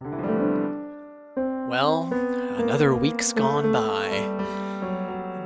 Well, 0.00 2.12
another 2.58 2.94
week's 2.94 3.32
gone 3.32 3.72
by. 3.72 4.08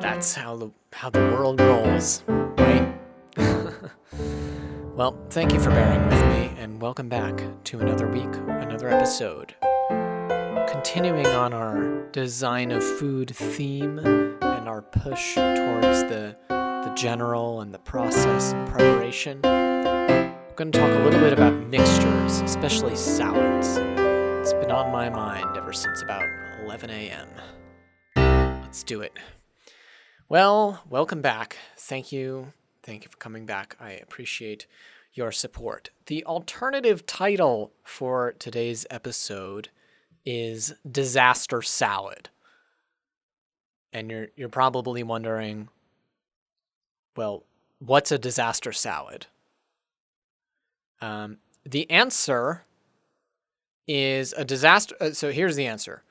That's 0.00 0.34
how 0.34 0.57
the 0.57 0.71
how 0.92 1.11
the 1.11 1.21
world 1.21 1.61
rolls, 1.61 2.25
right? 2.26 2.92
well, 4.96 5.16
thank 5.30 5.52
you 5.52 5.60
for 5.60 5.71
bearing 5.71 6.04
with 6.08 6.24
me 6.26 6.60
and 6.60 6.82
welcome 6.82 7.08
back 7.08 7.40
to 7.64 7.78
another 7.78 8.08
week, 8.08 8.34
another 8.48 8.88
episode. 8.88 9.54
Continuing 10.69 11.26
on 11.26 11.53
our 11.53 12.03
design 12.10 12.72
of 12.72 12.82
food 12.82 13.30
theme 13.30 14.01
and 14.01 14.69
our 14.69 14.82
push 14.82 15.35
towards 15.35 16.02
the 16.05 16.37
the 16.48 16.92
general 16.96 17.60
and 17.60 17.73
the 17.73 17.78
process 17.78 18.52
and 18.52 18.69
preparation. 18.69 19.38
I'm 19.45 20.34
going 20.56 20.73
to 20.73 20.78
talk 20.78 20.91
a 20.91 21.05
little 21.05 21.20
bit 21.20 21.34
about 21.34 21.55
mixtures, 21.69 22.41
especially 22.41 22.96
salads. 22.96 23.78
It's 24.41 24.55
been 24.55 24.70
on 24.70 24.91
my 24.91 25.11
mind 25.11 25.55
ever 25.59 25.70
since 25.70 26.01
about 26.01 26.27
11 26.65 26.89
a.m. 26.89 27.29
Let's 28.62 28.83
do 28.83 29.03
it. 29.03 29.12
Well, 30.31 30.83
welcome 30.89 31.21
back. 31.21 31.59
Thank 31.77 32.11
you. 32.11 32.55
Thank 32.83 33.05
you 33.05 33.11
for 33.11 33.19
coming 33.19 33.45
back. 33.45 33.77
I 33.79 33.91
appreciate 33.91 34.67
your 35.12 35.31
support. 35.31 35.91
The 36.07 36.25
alternative 36.25 37.05
title 37.05 37.73
for 37.84 38.33
today's 38.39 38.87
episode 38.89 39.69
is 40.25 40.73
Disaster 40.91 41.61
Salad. 41.61 42.31
And 43.93 44.11
you're 44.11 44.29
you're 44.37 44.48
probably 44.48 45.03
wondering, 45.03 45.69
well, 47.15 47.45
what's 47.79 48.11
a 48.11 48.19
disaster 48.19 48.73
salad? 48.73 49.27
Um, 51.03 51.41
the 51.62 51.91
answer 51.91 52.65
is 53.93 54.33
a 54.37 54.45
disaster. 54.45 54.95
Uh, 55.01 55.11
so 55.11 55.33
here's 55.33 55.57
the 55.57 55.67
answer 55.67 56.05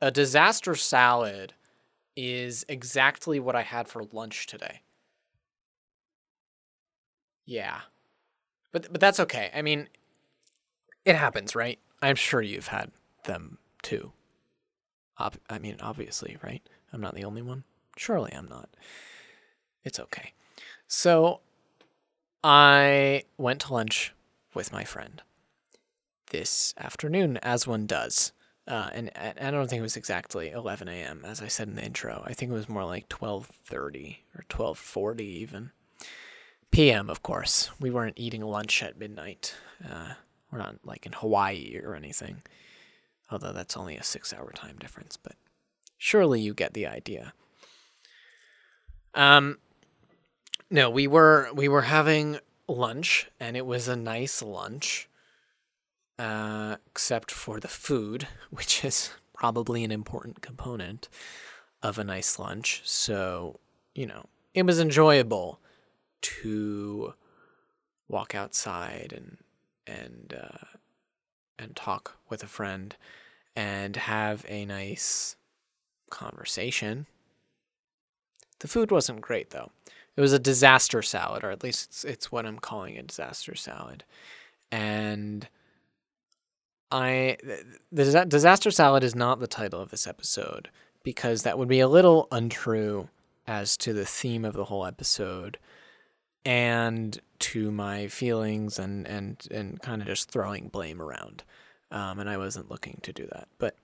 a 0.00 0.10
disaster 0.10 0.74
salad 0.74 1.52
is 2.16 2.64
exactly 2.70 3.38
what 3.38 3.54
I 3.54 3.60
had 3.62 3.86
for 3.86 4.04
lunch 4.12 4.46
today. 4.46 4.80
Yeah. 7.44 7.80
But 8.72 8.90
but 8.90 9.00
that's 9.00 9.20
okay. 9.20 9.50
I 9.54 9.60
mean, 9.60 9.88
it 11.04 11.16
happens, 11.16 11.54
right? 11.54 11.78
I'm 12.00 12.16
sure 12.16 12.40
you've 12.40 12.68
had 12.68 12.92
them 13.24 13.58
too. 13.82 14.12
Ob- 15.20 15.36
I 15.50 15.58
mean, 15.58 15.76
obviously, 15.82 16.38
right? 16.42 16.66
I'm 16.94 17.02
not 17.02 17.14
the 17.14 17.24
only 17.24 17.42
one. 17.42 17.64
Surely 17.98 18.32
I'm 18.34 18.48
not. 18.48 18.70
It's 19.84 20.00
okay. 20.00 20.32
So 20.86 21.40
I 22.42 23.24
went 23.36 23.60
to 23.62 23.74
lunch 23.74 24.14
with 24.54 24.72
my 24.72 24.84
friend 24.84 25.20
this 26.30 26.74
afternoon, 26.78 27.38
as 27.38 27.66
one 27.66 27.86
does. 27.86 28.32
Uh, 28.66 28.90
and, 28.92 29.16
and 29.16 29.38
I 29.40 29.50
don't 29.50 29.68
think 29.68 29.80
it 29.80 29.82
was 29.82 29.96
exactly 29.96 30.50
11 30.50 30.88
a.m. 30.88 31.22
as 31.24 31.40
I 31.40 31.48
said 31.48 31.68
in 31.68 31.76
the 31.76 31.84
intro. 31.84 32.22
I 32.26 32.34
think 32.34 32.50
it 32.50 32.54
was 32.54 32.68
more 32.68 32.84
like 32.84 33.08
12:30 33.08 34.18
or 34.36 34.44
12:40 34.48 35.20
even. 35.20 35.70
p.m. 36.70 37.08
Of 37.08 37.22
course. 37.22 37.70
We 37.80 37.90
weren't 37.90 38.18
eating 38.18 38.42
lunch 38.42 38.82
at 38.82 38.98
midnight. 38.98 39.54
Uh, 39.82 40.14
we're 40.50 40.58
not 40.58 40.76
like 40.84 41.06
in 41.06 41.12
Hawaii 41.12 41.80
or 41.82 41.94
anything. 41.94 42.42
Although 43.30 43.52
that's 43.52 43.76
only 43.76 43.96
a 43.96 44.02
six-hour 44.02 44.52
time 44.52 44.76
difference, 44.78 45.16
but 45.16 45.34
surely 45.98 46.40
you 46.40 46.54
get 46.54 46.74
the 46.74 46.86
idea. 46.86 47.32
Um, 49.14 49.58
no, 50.70 50.90
we 50.90 51.06
were 51.06 51.48
we 51.54 51.68
were 51.68 51.82
having 51.82 52.38
lunch, 52.66 53.30
and 53.40 53.56
it 53.56 53.66
was 53.66 53.88
a 53.88 53.96
nice 53.96 54.42
lunch 54.42 55.07
uh, 56.18 56.76
except 56.86 57.30
for 57.30 57.60
the 57.60 57.68
food, 57.68 58.26
which 58.50 58.84
is 58.84 59.10
probably 59.34 59.84
an 59.84 59.92
important 59.92 60.40
component 60.42 61.08
of 61.82 61.98
a 61.98 62.04
nice 62.04 62.38
lunch. 62.38 62.82
So, 62.84 63.60
you 63.94 64.06
know, 64.06 64.26
it 64.54 64.66
was 64.66 64.80
enjoyable 64.80 65.60
to 66.20 67.14
walk 68.08 68.34
outside 68.34 69.12
and 69.14 69.36
and 69.86 70.34
uh, 70.36 70.66
and 71.58 71.76
talk 71.76 72.16
with 72.28 72.42
a 72.42 72.48
friend 72.48 72.96
and 73.54 73.96
have 73.96 74.44
a 74.48 74.64
nice 74.64 75.36
conversation. 76.10 77.06
The 78.60 78.68
food 78.68 78.90
wasn't 78.90 79.20
great 79.20 79.50
though. 79.50 79.70
It 80.16 80.20
was 80.20 80.32
a 80.32 80.38
disaster 80.38 81.00
salad, 81.00 81.44
or 81.44 81.50
at 81.50 81.62
least 81.62 81.90
it's, 81.90 82.04
it's 82.04 82.32
what 82.32 82.44
I'm 82.44 82.58
calling 82.58 82.98
a 82.98 83.02
disaster 83.02 83.54
salad. 83.54 84.02
And 84.72 85.46
I 86.90 87.36
the 87.92 88.24
disaster 88.26 88.70
salad 88.70 89.04
is 89.04 89.14
not 89.14 89.40
the 89.40 89.46
title 89.46 89.80
of 89.80 89.90
this 89.90 90.06
episode 90.06 90.70
because 91.02 91.42
that 91.42 91.58
would 91.58 91.68
be 91.68 91.80
a 91.80 91.88
little 91.88 92.28
untrue 92.30 93.08
as 93.46 93.76
to 93.78 93.92
the 93.92 94.04
theme 94.04 94.44
of 94.44 94.54
the 94.54 94.66
whole 94.66 94.86
episode 94.86 95.58
and 96.44 97.18
to 97.40 97.70
my 97.70 98.08
feelings 98.08 98.78
and 98.78 99.06
and 99.06 99.46
and 99.50 99.80
kind 99.82 100.00
of 100.00 100.08
just 100.08 100.30
throwing 100.30 100.68
blame 100.68 101.00
around. 101.00 101.44
Um, 101.90 102.18
and 102.18 102.28
I 102.28 102.36
wasn't 102.36 102.70
looking 102.70 103.00
to 103.02 103.12
do 103.12 103.26
that. 103.32 103.48
But 103.58 103.76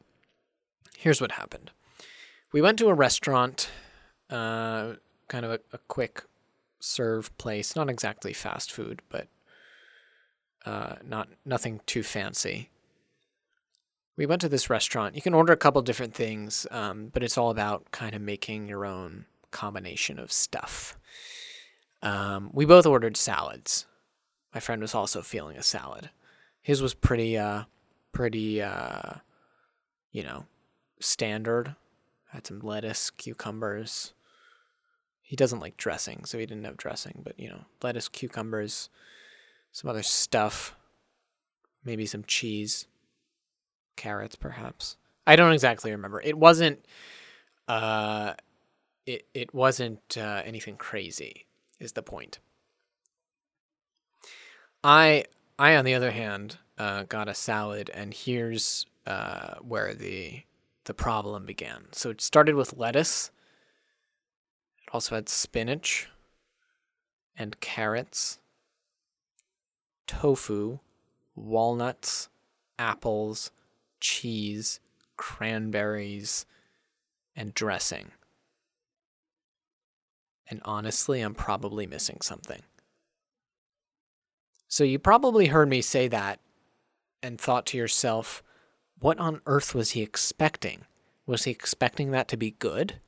here's 0.96 1.20
what 1.20 1.32
happened: 1.32 1.72
we 2.52 2.62
went 2.62 2.78
to 2.78 2.88
a 2.88 2.94
restaurant, 2.94 3.70
uh, 4.30 4.94
kind 5.28 5.44
of 5.44 5.52
a, 5.52 5.60
a 5.72 5.78
quick 5.88 6.24
serve 6.80 7.36
place, 7.38 7.76
not 7.76 7.90
exactly 7.90 8.32
fast 8.32 8.72
food, 8.72 9.02
but 9.08 9.28
uh, 10.64 10.96
not 11.04 11.28
nothing 11.44 11.80
too 11.86 12.02
fancy 12.02 12.70
we 14.16 14.26
went 14.26 14.40
to 14.42 14.48
this 14.48 14.70
restaurant. 14.70 15.16
You 15.16 15.22
can 15.22 15.34
order 15.34 15.52
a 15.52 15.56
couple 15.56 15.82
different 15.82 16.14
things, 16.14 16.66
um, 16.70 17.08
but 17.12 17.22
it's 17.22 17.36
all 17.36 17.50
about 17.50 17.90
kind 17.90 18.14
of 18.14 18.22
making 18.22 18.68
your 18.68 18.86
own 18.86 19.26
combination 19.50 20.18
of 20.18 20.32
stuff. 20.32 20.96
Um, 22.02 22.50
we 22.52 22.64
both 22.64 22.86
ordered 22.86 23.16
salads. 23.16 23.86
My 24.52 24.60
friend 24.60 24.80
was 24.80 24.94
also 24.94 25.22
feeling 25.22 25.56
a 25.56 25.62
salad. 25.62 26.10
His 26.60 26.80
was 26.80 26.94
pretty, 26.94 27.36
uh, 27.36 27.64
pretty, 28.12 28.62
uh, 28.62 29.14
you 30.12 30.22
know, 30.22 30.46
standard. 31.00 31.74
Had 32.30 32.46
some 32.46 32.60
lettuce, 32.60 33.10
cucumbers. 33.10 34.12
He 35.22 35.34
doesn't 35.34 35.60
like 35.60 35.76
dressing, 35.76 36.24
so 36.24 36.38
he 36.38 36.46
didn't 36.46 36.64
have 36.64 36.76
dressing, 36.76 37.22
but 37.24 37.38
you 37.38 37.48
know, 37.48 37.64
lettuce, 37.82 38.08
cucumbers, 38.08 38.90
some 39.72 39.88
other 39.88 40.02
stuff, 40.02 40.76
maybe 41.84 42.06
some 42.06 42.24
cheese 42.24 42.86
carrots, 43.96 44.36
perhaps. 44.36 44.96
I 45.26 45.36
don't 45.36 45.52
exactly 45.52 45.90
remember. 45.90 46.20
It 46.20 46.36
wasn't. 46.38 46.84
Uh, 47.66 48.34
it 49.06 49.26
it 49.34 49.54
wasn't 49.54 50.16
uh, 50.16 50.42
anything 50.44 50.76
crazy. 50.76 51.46
Is 51.80 51.92
the 51.92 52.02
point? 52.02 52.38
I 54.82 55.24
I 55.58 55.76
on 55.76 55.84
the 55.84 55.94
other 55.94 56.10
hand 56.10 56.58
uh, 56.78 57.04
got 57.04 57.28
a 57.28 57.34
salad, 57.34 57.90
and 57.94 58.12
here's 58.12 58.86
uh, 59.06 59.54
where 59.60 59.94
the 59.94 60.42
the 60.84 60.94
problem 60.94 61.46
began. 61.46 61.86
So 61.92 62.10
it 62.10 62.20
started 62.20 62.54
with 62.54 62.76
lettuce. 62.76 63.30
It 64.82 64.90
also 64.92 65.14
had 65.14 65.28
spinach 65.28 66.08
and 67.36 67.58
carrots, 67.60 68.38
tofu, 70.06 70.78
walnuts, 71.34 72.28
apples, 72.78 73.50
cheese, 74.04 74.80
cranberries, 75.16 76.44
and 77.34 77.54
dressing. 77.54 78.10
And 80.46 80.60
honestly, 80.66 81.22
I'm 81.22 81.34
probably 81.34 81.86
missing 81.86 82.18
something. 82.20 82.60
So 84.68 84.84
you 84.84 84.98
probably 84.98 85.46
heard 85.46 85.70
me 85.70 85.80
say 85.80 86.06
that 86.08 86.38
and 87.22 87.40
thought 87.40 87.64
to 87.66 87.78
yourself, 87.78 88.42
what 88.98 89.18
on 89.18 89.40
earth 89.46 89.74
was 89.74 89.92
he 89.92 90.02
expecting? 90.02 90.84
Was 91.26 91.44
he 91.44 91.50
expecting 91.50 92.10
that 92.10 92.28
to 92.28 92.36
be 92.36 92.50
good? 92.50 93.00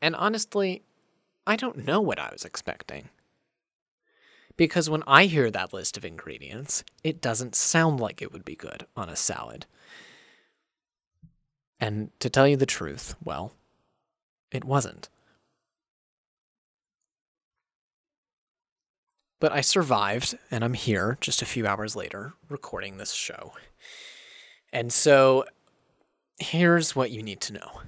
And 0.00 0.14
honestly, 0.14 0.82
I 1.44 1.56
don't 1.56 1.84
know 1.84 2.00
what 2.00 2.20
I 2.20 2.30
was 2.30 2.44
expecting. 2.44 3.08
Because 4.56 4.90
when 4.90 5.02
I 5.06 5.24
hear 5.26 5.50
that 5.50 5.72
list 5.72 5.96
of 5.96 6.04
ingredients, 6.04 6.84
it 7.02 7.20
doesn't 7.20 7.54
sound 7.54 7.98
like 7.98 8.20
it 8.20 8.32
would 8.32 8.44
be 8.44 8.56
good 8.56 8.86
on 8.96 9.08
a 9.08 9.16
salad. 9.16 9.66
And 11.80 12.10
to 12.20 12.28
tell 12.28 12.46
you 12.46 12.56
the 12.56 12.66
truth, 12.66 13.14
well, 13.24 13.52
it 14.50 14.64
wasn't. 14.64 15.08
But 19.40 19.52
I 19.52 19.62
survived, 19.62 20.36
and 20.50 20.62
I'm 20.62 20.74
here 20.74 21.16
just 21.22 21.40
a 21.40 21.46
few 21.46 21.66
hours 21.66 21.96
later 21.96 22.34
recording 22.50 22.98
this 22.98 23.12
show. 23.12 23.54
And 24.70 24.92
so 24.92 25.46
here's 26.38 26.94
what 26.94 27.10
you 27.10 27.22
need 27.22 27.40
to 27.42 27.54
know. 27.54 27.80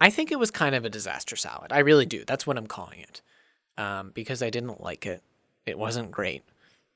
I 0.00 0.10
think 0.10 0.30
it 0.30 0.38
was 0.38 0.50
kind 0.50 0.74
of 0.74 0.84
a 0.84 0.90
disaster 0.90 1.36
salad. 1.36 1.72
I 1.72 1.78
really 1.80 2.06
do. 2.06 2.24
That's 2.26 2.46
what 2.46 2.56
I'm 2.56 2.66
calling 2.66 3.00
it. 3.00 3.22
Um, 3.76 4.10
because 4.14 4.42
I 4.42 4.50
didn't 4.50 4.80
like 4.80 5.06
it. 5.06 5.22
It 5.66 5.78
wasn't 5.78 6.10
great. 6.10 6.42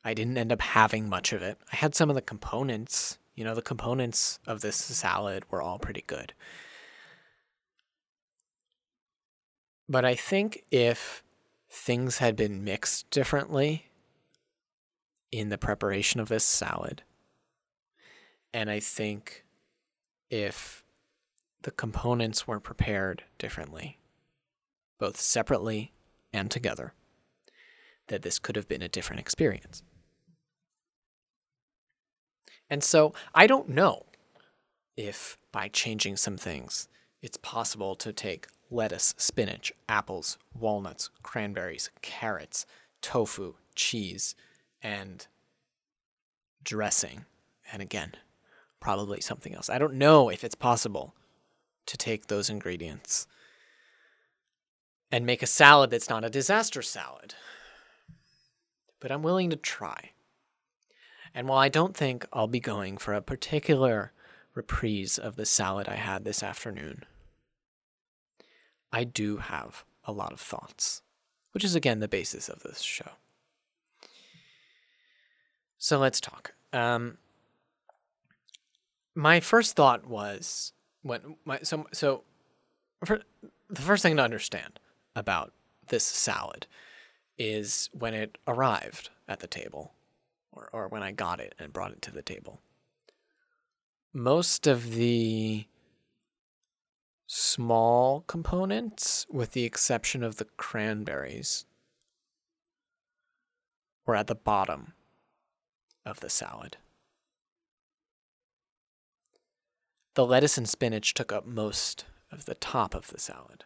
I 0.04 0.14
didn't 0.14 0.38
end 0.38 0.52
up 0.52 0.60
having 0.60 1.08
much 1.08 1.32
of 1.32 1.42
it. 1.42 1.58
I 1.72 1.76
had 1.76 1.94
some 1.94 2.10
of 2.10 2.16
the 2.16 2.22
components. 2.22 3.18
You 3.34 3.44
know, 3.44 3.54
the 3.54 3.62
components 3.62 4.38
of 4.46 4.60
this 4.60 4.76
salad 4.76 5.44
were 5.50 5.62
all 5.62 5.78
pretty 5.78 6.04
good. 6.06 6.32
But 9.88 10.04
I 10.04 10.14
think 10.14 10.64
if 10.70 11.22
things 11.70 12.18
had 12.18 12.36
been 12.36 12.64
mixed 12.64 13.10
differently 13.10 13.90
in 15.30 15.48
the 15.48 15.58
preparation 15.58 16.20
of 16.20 16.28
this 16.28 16.44
salad, 16.44 17.02
and 18.54 18.70
I 18.70 18.80
think 18.80 19.44
if 20.30 20.81
the 21.62 21.70
components 21.70 22.46
were 22.46 22.60
prepared 22.60 23.24
differently, 23.38 23.98
both 24.98 25.18
separately 25.18 25.92
and 26.32 26.50
together, 26.50 26.92
that 28.08 28.22
this 28.22 28.38
could 28.38 28.56
have 28.56 28.68
been 28.68 28.82
a 28.82 28.88
different 28.88 29.20
experience. 29.20 29.82
And 32.68 32.82
so 32.82 33.12
I 33.34 33.46
don't 33.46 33.68
know 33.68 34.06
if 34.96 35.36
by 35.52 35.68
changing 35.68 36.16
some 36.16 36.36
things, 36.36 36.88
it's 37.20 37.36
possible 37.36 37.94
to 37.96 38.12
take 38.12 38.46
lettuce, 38.70 39.14
spinach, 39.18 39.72
apples, 39.88 40.38
walnuts, 40.58 41.10
cranberries, 41.22 41.90
carrots, 42.00 42.66
tofu, 43.02 43.54
cheese, 43.74 44.34
and 44.82 45.26
dressing. 46.64 47.26
And 47.70 47.82
again, 47.82 48.12
probably 48.80 49.20
something 49.20 49.54
else. 49.54 49.68
I 49.68 49.78
don't 49.78 49.94
know 49.94 50.30
if 50.30 50.42
it's 50.42 50.54
possible 50.54 51.14
to 51.86 51.96
take 51.96 52.26
those 52.26 52.50
ingredients 52.50 53.26
and 55.10 55.26
make 55.26 55.42
a 55.42 55.46
salad 55.46 55.90
that's 55.90 56.08
not 56.08 56.24
a 56.24 56.30
disaster 56.30 56.82
salad. 56.82 57.34
But 59.00 59.12
I'm 59.12 59.22
willing 59.22 59.50
to 59.50 59.56
try. 59.56 60.10
And 61.34 61.48
while 61.48 61.58
I 61.58 61.68
don't 61.68 61.96
think 61.96 62.26
I'll 62.32 62.46
be 62.46 62.60
going 62.60 62.96
for 62.96 63.14
a 63.14 63.22
particular 63.22 64.12
reprise 64.54 65.18
of 65.18 65.36
the 65.36 65.46
salad 65.46 65.88
I 65.88 65.96
had 65.96 66.24
this 66.24 66.42
afternoon, 66.42 67.04
I 68.92 69.04
do 69.04 69.38
have 69.38 69.84
a 70.04 70.12
lot 70.12 70.32
of 70.32 70.40
thoughts, 70.40 71.02
which 71.52 71.64
is 71.64 71.74
again 71.74 72.00
the 72.00 72.08
basis 72.08 72.48
of 72.48 72.62
this 72.62 72.80
show. 72.80 73.12
So 75.78 75.98
let's 75.98 76.20
talk. 76.20 76.54
Um, 76.72 77.18
my 79.14 79.40
first 79.40 79.74
thought 79.74 80.06
was 80.06 80.72
when 81.02 81.36
my 81.44 81.60
so 81.62 81.86
so 81.92 82.24
the 83.68 83.82
first 83.82 84.02
thing 84.02 84.16
to 84.16 84.22
understand 84.22 84.78
about 85.16 85.52
this 85.88 86.04
salad 86.04 86.66
is 87.38 87.90
when 87.92 88.14
it 88.14 88.38
arrived 88.46 89.10
at 89.28 89.40
the 89.40 89.46
table 89.46 89.92
or, 90.52 90.68
or 90.72 90.88
when 90.88 91.02
I 91.02 91.12
got 91.12 91.40
it 91.40 91.54
and 91.58 91.72
brought 91.72 91.92
it 91.92 92.02
to 92.02 92.10
the 92.10 92.22
table. 92.22 92.60
Most 94.12 94.66
of 94.66 94.94
the 94.94 95.66
small 97.26 98.20
components, 98.26 99.26
with 99.30 99.52
the 99.52 99.64
exception 99.64 100.22
of 100.22 100.36
the 100.36 100.44
cranberries, 100.56 101.64
were 104.06 104.16
at 104.16 104.26
the 104.26 104.34
bottom 104.34 104.92
of 106.04 106.20
the 106.20 106.28
salad. 106.28 106.76
The 110.14 110.26
lettuce 110.26 110.58
and 110.58 110.68
spinach 110.68 111.14
took 111.14 111.32
up 111.32 111.46
most 111.46 112.04
of 112.30 112.44
the 112.44 112.54
top 112.54 112.94
of 112.94 113.08
the 113.08 113.18
salad. 113.18 113.64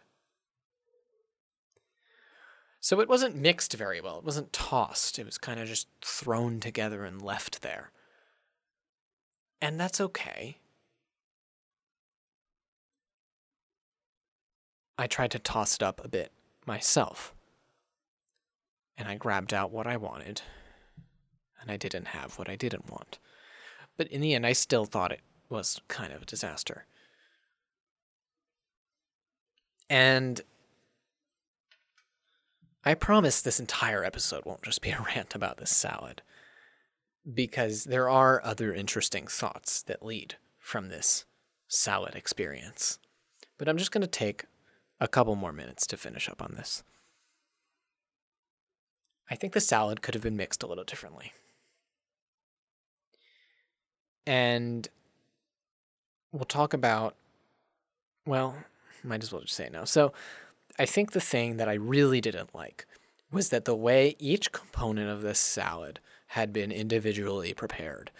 So 2.79 3.01
it 3.01 3.09
wasn't 3.09 3.35
mixed 3.35 3.73
very 3.73 3.99
well. 3.99 4.19
It 4.19 4.23
wasn't 4.23 4.53
tossed. 4.53 5.19
It 5.19 5.25
was 5.25 5.37
kind 5.37 5.59
of 5.59 5.67
just 5.67 5.87
thrown 6.01 6.59
together 6.59 7.03
and 7.03 7.21
left 7.21 7.61
there. 7.61 7.91
And 9.61 9.79
that's 9.79 9.99
okay. 9.99 10.57
I 14.97 15.07
tried 15.07 15.31
to 15.31 15.39
toss 15.39 15.75
it 15.75 15.83
up 15.83 16.03
a 16.03 16.07
bit 16.07 16.31
myself. 16.65 17.33
And 18.97 19.07
I 19.07 19.15
grabbed 19.15 19.53
out 19.53 19.71
what 19.71 19.85
I 19.85 19.97
wanted. 19.97 20.41
And 21.59 21.69
I 21.69 21.77
didn't 21.77 22.07
have 22.07 22.37
what 22.37 22.49
I 22.49 22.55
didn't 22.55 22.89
want. 22.89 23.19
But 23.97 24.07
in 24.07 24.21
the 24.21 24.33
end, 24.33 24.45
I 24.45 24.53
still 24.53 24.85
thought 24.85 25.11
it 25.11 25.21
was 25.49 25.79
kind 25.87 26.13
of 26.13 26.21
a 26.21 26.25
disaster. 26.25 26.85
And 29.89 30.41
I 32.83 32.93
promise 32.93 33.41
this 33.41 33.59
entire 33.59 34.03
episode 34.03 34.45
won't 34.45 34.63
just 34.63 34.81
be 34.81 34.91
a 34.91 35.05
rant 35.15 35.35
about 35.35 35.57
this 35.57 35.75
salad, 35.75 36.21
because 37.33 37.85
there 37.85 38.09
are 38.09 38.41
other 38.43 38.73
interesting 38.73 39.27
thoughts 39.27 39.81
that 39.83 40.05
lead 40.05 40.35
from 40.57 40.89
this 40.89 41.25
salad 41.67 42.15
experience. 42.15 42.99
But 43.57 43.67
I'm 43.67 43.77
just 43.77 43.91
going 43.91 44.01
to 44.01 44.07
take 44.07 44.45
a 44.99 45.07
couple 45.07 45.35
more 45.35 45.53
minutes 45.53 45.85
to 45.87 45.97
finish 45.97 46.29
up 46.29 46.41
on 46.41 46.53
this. 46.55 46.83
I 49.29 49.35
think 49.35 49.53
the 49.53 49.59
salad 49.59 50.01
could 50.01 50.13
have 50.13 50.23
been 50.23 50.37
mixed 50.37 50.63
a 50.63 50.67
little 50.67 50.83
differently. 50.83 51.33
And 54.25 54.87
we'll 56.31 56.45
talk 56.45 56.73
about, 56.73 57.15
well, 58.25 58.55
might 59.03 59.23
as 59.23 59.31
well 59.31 59.41
just 59.41 59.55
say 59.55 59.65
it 59.65 59.71
now. 59.71 59.83
So, 59.83 60.13
I 60.79 60.85
think 60.85 61.11
the 61.11 61.21
thing 61.21 61.57
that 61.57 61.67
I 61.67 61.73
really 61.73 62.21
didn't 62.21 62.53
like 62.53 62.85
was 63.31 63.49
that 63.49 63.65
the 63.65 63.75
way 63.75 64.15
each 64.19 64.51
component 64.51 65.09
of 65.09 65.21
this 65.21 65.39
salad 65.39 65.99
had 66.27 66.53
been 66.53 66.71
individually 66.71 67.53
prepared 67.53 68.11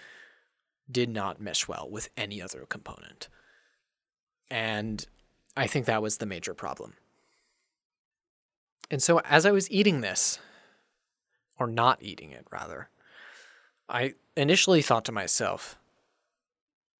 did 0.89 1.09
not 1.09 1.41
mesh 1.41 1.67
well 1.67 1.87
with 1.89 2.09
any 2.17 2.41
other 2.41 2.65
component. 2.67 3.27
And 4.49 5.05
I 5.55 5.67
think 5.67 5.85
that 5.85 6.01
was 6.01 6.17
the 6.17 6.25
major 6.25 6.53
problem. 6.53 6.93
And 8.89 9.03
so 9.03 9.19
as 9.19 9.45
I 9.45 9.51
was 9.51 9.69
eating 9.69 10.01
this, 10.01 10.39
or 11.59 11.67
not 11.67 12.01
eating 12.01 12.31
it 12.31 12.45
rather, 12.51 12.89
I 13.89 14.13
initially 14.35 14.81
thought 14.81 15.05
to 15.05 15.11
myself, 15.11 15.77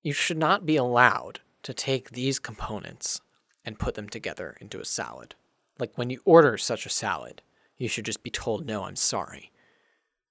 you 0.08 0.14
should 0.14 0.38
not 0.38 0.66
be 0.66 0.78
allowed 0.78 1.42
to 1.64 1.74
take 1.74 2.12
these 2.12 2.40
components 2.40 3.20
and 3.66 3.78
put 3.78 3.96
them 3.96 4.08
together 4.08 4.56
into 4.62 4.80
a 4.80 4.86
salad. 4.86 5.36
Like 5.80 5.98
when 5.98 6.10
you 6.10 6.22
order 6.24 6.58
such 6.58 6.86
a 6.86 6.90
salad, 6.90 7.42
you 7.76 7.90
should 7.90 8.06
just 8.06 8.24
be 8.24 8.30
told, 8.30 8.66
no, 8.66 8.86
I'm 8.86 8.96
sorry. 8.96 9.52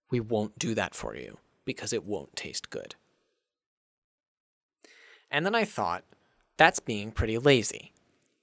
We 0.08 0.18
won't 0.18 0.58
do 0.58 0.74
that 0.74 0.94
for 0.94 1.14
you 1.14 1.36
because 1.66 1.92
it 1.92 2.06
won't 2.06 2.34
taste 2.34 2.70
good. 2.70 2.94
And 5.30 5.44
then 5.44 5.54
I 5.54 5.66
thought, 5.66 6.04
that's 6.56 6.80
being 6.80 7.10
pretty 7.10 7.36
lazy. 7.36 7.92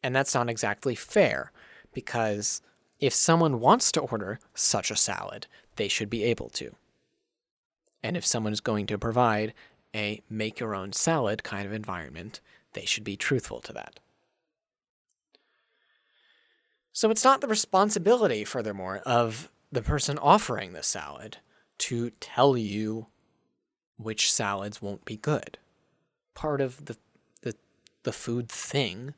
And 0.03 0.15
that's 0.15 0.35
not 0.35 0.51
exactly 0.51 0.93
fair 0.93 1.51
because 1.95 2.61
if 2.99 3.11
someone 3.11 3.59
wants 3.59 3.91
to 3.93 4.01
order 4.01 4.39
such 4.53 4.91
a 4.91 4.95
salad, 4.95 5.47
they 5.77 5.87
should 5.87 6.11
be 6.11 6.25
able 6.25 6.49
to. 6.49 6.75
And 8.03 8.15
if 8.15 8.23
someone 8.23 8.53
is 8.53 8.61
going 8.61 8.85
to 8.85 8.99
provide 8.99 9.55
a 9.95 10.21
make 10.29 10.59
your 10.59 10.75
own 10.75 10.93
salad 10.93 11.43
kind 11.43 11.65
of 11.65 11.73
environment, 11.73 12.41
they 12.73 12.85
should 12.85 13.03
be 13.03 13.15
truthful 13.15 13.62
to 13.62 13.73
that. 13.73 14.00
So 16.91 17.09
it's 17.09 17.23
not 17.23 17.41
the 17.41 17.47
responsibility, 17.47 18.43
furthermore, 18.43 18.97
of 19.05 19.51
the 19.71 19.81
person 19.81 20.19
offering 20.19 20.73
the 20.73 20.83
salad 20.83 21.38
to 21.79 22.12
tell 22.19 22.55
you 22.55 23.07
which 23.97 24.31
salads 24.31 24.81
won't 24.81 25.03
be 25.05 25.17
good. 25.17 25.57
Part 26.35 26.62
of 26.62 26.85
the 26.85 26.97
the, 27.41 27.55
the 28.03 28.12
food 28.12 28.50
thing 28.50 29.15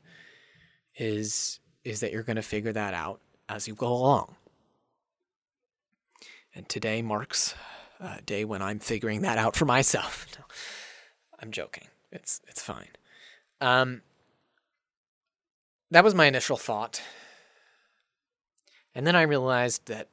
is 0.96 1.60
is 1.84 2.00
that 2.00 2.12
you're 2.12 2.22
going 2.22 2.36
to 2.36 2.42
figure 2.42 2.72
that 2.72 2.94
out 2.94 3.20
as 3.48 3.68
you 3.68 3.74
go 3.74 3.88
along. 3.92 4.36
And 6.54 6.68
today 6.68 7.02
marks 7.02 7.54
a 8.00 8.22
day 8.22 8.44
when 8.44 8.62
I'm 8.62 8.78
figuring 8.78 9.22
that 9.22 9.38
out 9.38 9.56
for 9.56 9.64
myself. 9.64 10.26
No, 10.38 10.44
I'm 11.40 11.50
joking. 11.50 11.88
It's 12.10 12.40
it's 12.48 12.62
fine. 12.62 12.88
Um, 13.60 14.02
that 15.90 16.04
was 16.04 16.14
my 16.14 16.26
initial 16.26 16.56
thought, 16.56 17.02
and 18.94 19.06
then 19.06 19.14
I 19.14 19.22
realized 19.22 19.86
that 19.86 20.08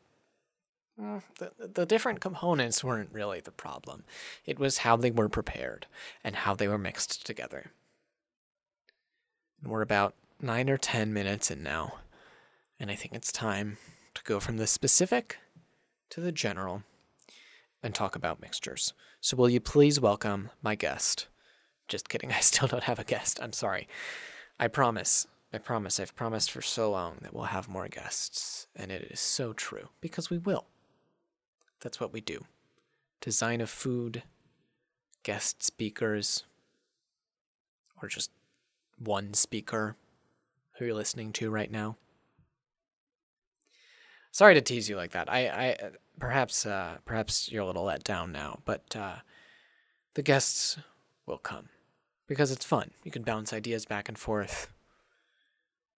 mm, 1.00 1.22
the 1.40 1.52
the 1.74 1.86
different 1.86 2.20
components 2.20 2.84
weren't 2.84 3.10
really 3.12 3.40
the 3.40 3.52
problem. 3.52 4.04
It 4.46 4.60
was 4.60 4.80
how 4.80 4.98
they 4.98 5.12
were 5.12 5.30
prepared 5.30 5.88
and 6.24 6.36
how 6.36 6.56
they 6.56 6.68
were 6.68 6.78
mixed 6.78 7.25
together. 7.25 7.72
We're 9.63 9.82
about 9.82 10.13
nine 10.42 10.70
or 10.70 10.78
ten 10.78 11.13
minutes 11.13 11.50
in 11.50 11.63
now, 11.63 11.96
and 12.80 12.92
I 12.92 12.96
think 12.96 13.13
it's 13.16 13.32
time 13.32 13.78
to 14.13 14.24
go 14.24 14.40
from 14.40 14.58
the 14.58 14.68
specific 14.68 15.38
to 16.10 16.22
the 16.22 16.32
general 16.32 16.84
and 17.84 17.94
talk 17.94 18.16
about 18.16 18.42
mixtures. 18.42 18.94
So, 19.22 19.38
will 19.38 19.50
you 19.50 19.60
please 19.60 20.00
welcome 20.00 20.50
my 20.62 20.75
guest? 20.75 21.28
Just 21.88 22.10
kidding, 22.10 22.32
I 22.34 22.40
still 22.40 22.68
don't 22.68 22.84
have 22.84 23.00
a 23.00 23.04
guest. 23.04 23.40
I'm 23.42 23.54
sorry. 23.54 23.88
I 24.60 24.68
promise. 24.68 25.28
I 25.52 25.58
promise. 25.60 26.00
I've 26.00 26.16
promised 26.16 26.50
for 26.52 26.62
so 26.62 26.90
long 26.90 27.18
that 27.22 27.34
we'll 27.34 27.44
have 27.46 27.68
more 27.70 27.88
guests. 27.88 28.68
And 28.75 28.92
it 28.92 29.04
is 29.12 29.20
so 29.20 29.54
true 29.54 29.90
because 30.02 30.30
we 30.30 30.38
will. 30.40 30.66
That's 31.82 32.00
what 32.00 32.13
we 32.13 32.22
do. 32.22 32.46
design 33.22 33.62
of 33.62 33.70
food, 33.70 34.24
guest 35.24 35.63
speakers, 35.63 36.44
or 38.02 38.08
just 38.10 38.32
one 38.98 39.34
speaker 39.34 39.96
who 40.78 40.86
you're 40.86 40.94
listening 40.94 41.32
to 41.34 41.50
right 41.50 41.72
now. 41.72 41.98
Sorry 44.32 44.56
to 44.56 44.62
tease 44.62 44.90
you 44.90 44.96
like 44.98 45.12
that. 45.12 45.32
I, 45.32 45.48
I 45.48 45.78
perhaps, 46.20 46.65
uh, 46.65 46.98
perhaps 47.05 47.51
you're 47.51 47.63
a 47.63 47.65
little 47.65 47.84
let 47.84 48.03
down 48.03 48.32
now, 48.32 48.60
but 48.65 48.96
uh, 48.96 49.17
the 50.13 50.22
guests 50.22 50.77
will 51.25 51.38
come 51.38 51.70
because 52.27 52.51
it's 52.51 52.65
fun. 52.65 52.91
You 53.03 53.12
can 53.12 53.24
bounce 53.24 53.53
ideas 53.53 53.86
back 53.86 54.10
and 54.10 54.17
forth. 54.17 54.70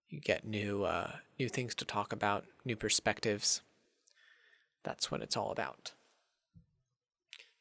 You 0.10 0.20
get 0.20 0.46
new, 0.46 0.84
uh, 0.84 1.12
new 1.40 1.50
things 1.50 1.76
to 1.76 1.86
talk 1.86 2.14
about, 2.14 2.46
new 2.64 2.76
perspectives. 2.76 3.62
That's 4.84 5.10
what 5.10 5.22
it's 5.22 5.36
all 5.36 5.52
about. 5.52 5.94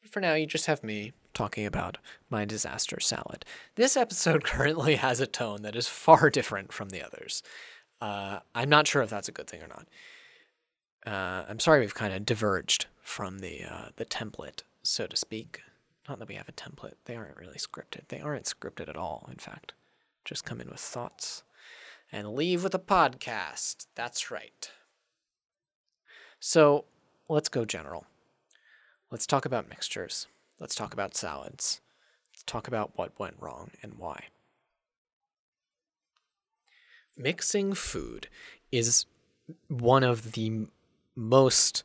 But 0.01 0.11
for 0.11 0.19
now, 0.19 0.35
you 0.35 0.45
just 0.45 0.67
have 0.67 0.83
me 0.83 1.13
talking 1.33 1.65
about 1.65 1.97
my 2.29 2.45
disaster 2.45 2.99
salad. 2.99 3.45
This 3.75 3.97
episode 3.97 4.43
currently 4.45 4.95
has 4.95 5.19
a 5.19 5.27
tone 5.27 5.63
that 5.63 5.75
is 5.75 5.87
far 5.87 6.29
different 6.29 6.71
from 6.71 6.89
the 6.89 7.03
others. 7.03 7.43
Uh, 8.01 8.39
I'm 8.53 8.69
not 8.69 8.87
sure 8.87 9.01
if 9.01 9.09
that's 9.09 9.27
a 9.29 9.33
good 9.33 9.47
thing 9.47 9.61
or 9.61 9.67
not. 9.67 9.87
Uh, 11.05 11.45
I'm 11.47 11.59
sorry 11.59 11.81
we've 11.81 11.93
kind 11.93 12.13
of 12.13 12.25
diverged 12.25 12.87
from 13.01 13.39
the 13.39 13.63
uh, 13.63 13.89
the 13.95 14.05
template, 14.05 14.63
so 14.83 15.05
to 15.05 15.15
speak. 15.15 15.61
Not 16.09 16.19
that 16.19 16.27
we 16.27 16.35
have 16.35 16.49
a 16.49 16.53
template; 16.53 16.95
they 17.05 17.15
aren't 17.15 17.37
really 17.37 17.57
scripted. 17.57 18.07
They 18.07 18.21
aren't 18.21 18.45
scripted 18.45 18.89
at 18.89 18.97
all. 18.97 19.27
In 19.31 19.37
fact, 19.37 19.73
just 20.23 20.45
come 20.45 20.59
in 20.59 20.69
with 20.69 20.79
thoughts 20.79 21.43
and 22.11 22.33
leave 22.33 22.63
with 22.63 22.73
a 22.73 22.79
podcast. 22.79 23.85
That's 23.95 24.31
right. 24.31 24.71
So 26.39 26.85
let's 27.29 27.49
go 27.49 27.65
general. 27.65 28.05
Let's 29.11 29.27
talk 29.27 29.45
about 29.45 29.69
mixtures. 29.69 30.27
Let's 30.59 30.75
talk 30.75 30.93
about 30.93 31.15
salads. 31.15 31.81
Let's 32.33 32.43
talk 32.43 32.67
about 32.67 32.91
what 32.95 33.19
went 33.19 33.35
wrong 33.39 33.71
and 33.81 33.93
why. 33.97 34.25
Mixing 37.17 37.73
food 37.73 38.27
is 38.71 39.05
one 39.67 40.03
of 40.03 40.33
the 40.33 40.67
most 41.15 41.83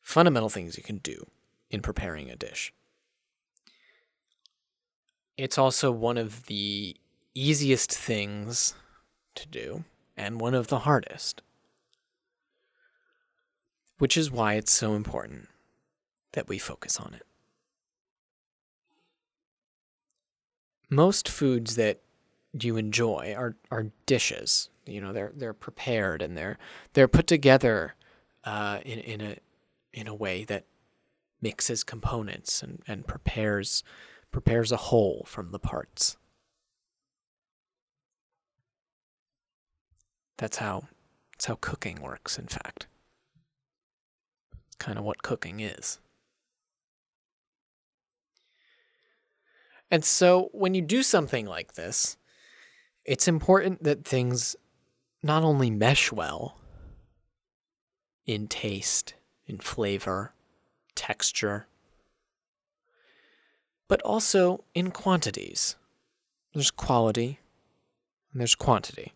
fundamental 0.00 0.48
things 0.48 0.76
you 0.76 0.82
can 0.82 0.98
do 0.98 1.26
in 1.70 1.80
preparing 1.80 2.30
a 2.30 2.36
dish. 2.36 2.72
It's 5.36 5.56
also 5.56 5.90
one 5.90 6.18
of 6.18 6.46
the 6.46 6.96
easiest 7.34 7.92
things 7.92 8.74
to 9.36 9.46
do 9.46 9.84
and 10.16 10.40
one 10.40 10.54
of 10.54 10.66
the 10.66 10.80
hardest, 10.80 11.42
which 13.98 14.16
is 14.16 14.30
why 14.30 14.54
it's 14.54 14.72
so 14.72 14.94
important 14.94 15.48
that 16.32 16.48
we 16.48 16.58
focus 16.58 16.98
on 16.98 17.14
it. 17.14 17.26
Most 20.90 21.28
foods 21.28 21.76
that 21.76 22.00
you 22.52 22.76
enjoy 22.76 23.34
are, 23.36 23.56
are 23.70 23.86
dishes. 24.06 24.68
You 24.86 25.00
know, 25.00 25.12
they're 25.12 25.32
they're 25.34 25.52
prepared 25.54 26.20
and 26.20 26.36
they're 26.36 26.58
they're 26.94 27.06
put 27.06 27.28
together 27.28 27.94
uh, 28.44 28.80
in 28.84 28.98
in 29.00 29.20
a 29.20 29.36
in 29.92 30.06
a 30.06 30.14
way 30.14 30.44
that 30.44 30.64
mixes 31.42 31.82
components 31.82 32.62
and, 32.62 32.82
and 32.86 33.06
prepares 33.06 33.82
prepares 34.30 34.70
a 34.70 34.76
whole 34.76 35.24
from 35.26 35.50
the 35.50 35.58
parts. 35.58 36.16
That's 40.38 40.58
how 40.58 40.84
that's 41.32 41.46
how 41.46 41.56
cooking 41.60 42.00
works, 42.00 42.38
in 42.38 42.46
fact. 42.46 42.86
It's 44.66 44.76
kind 44.76 44.98
of 44.98 45.04
what 45.04 45.22
cooking 45.22 45.60
is. 45.60 45.98
And 49.90 50.04
so 50.04 50.50
when 50.52 50.74
you 50.74 50.82
do 50.82 51.02
something 51.02 51.46
like 51.46 51.74
this, 51.74 52.16
it's 53.04 53.26
important 53.26 53.82
that 53.82 54.04
things 54.04 54.54
not 55.22 55.42
only 55.42 55.68
mesh 55.70 56.12
well, 56.12 56.59
in 58.26 58.46
taste, 58.46 59.14
in 59.46 59.58
flavor, 59.58 60.32
texture, 60.94 61.66
but 63.88 64.00
also 64.02 64.64
in 64.74 64.90
quantities. 64.90 65.76
There's 66.54 66.70
quality 66.70 67.40
and 68.32 68.40
there's 68.40 68.54
quantity. 68.54 69.12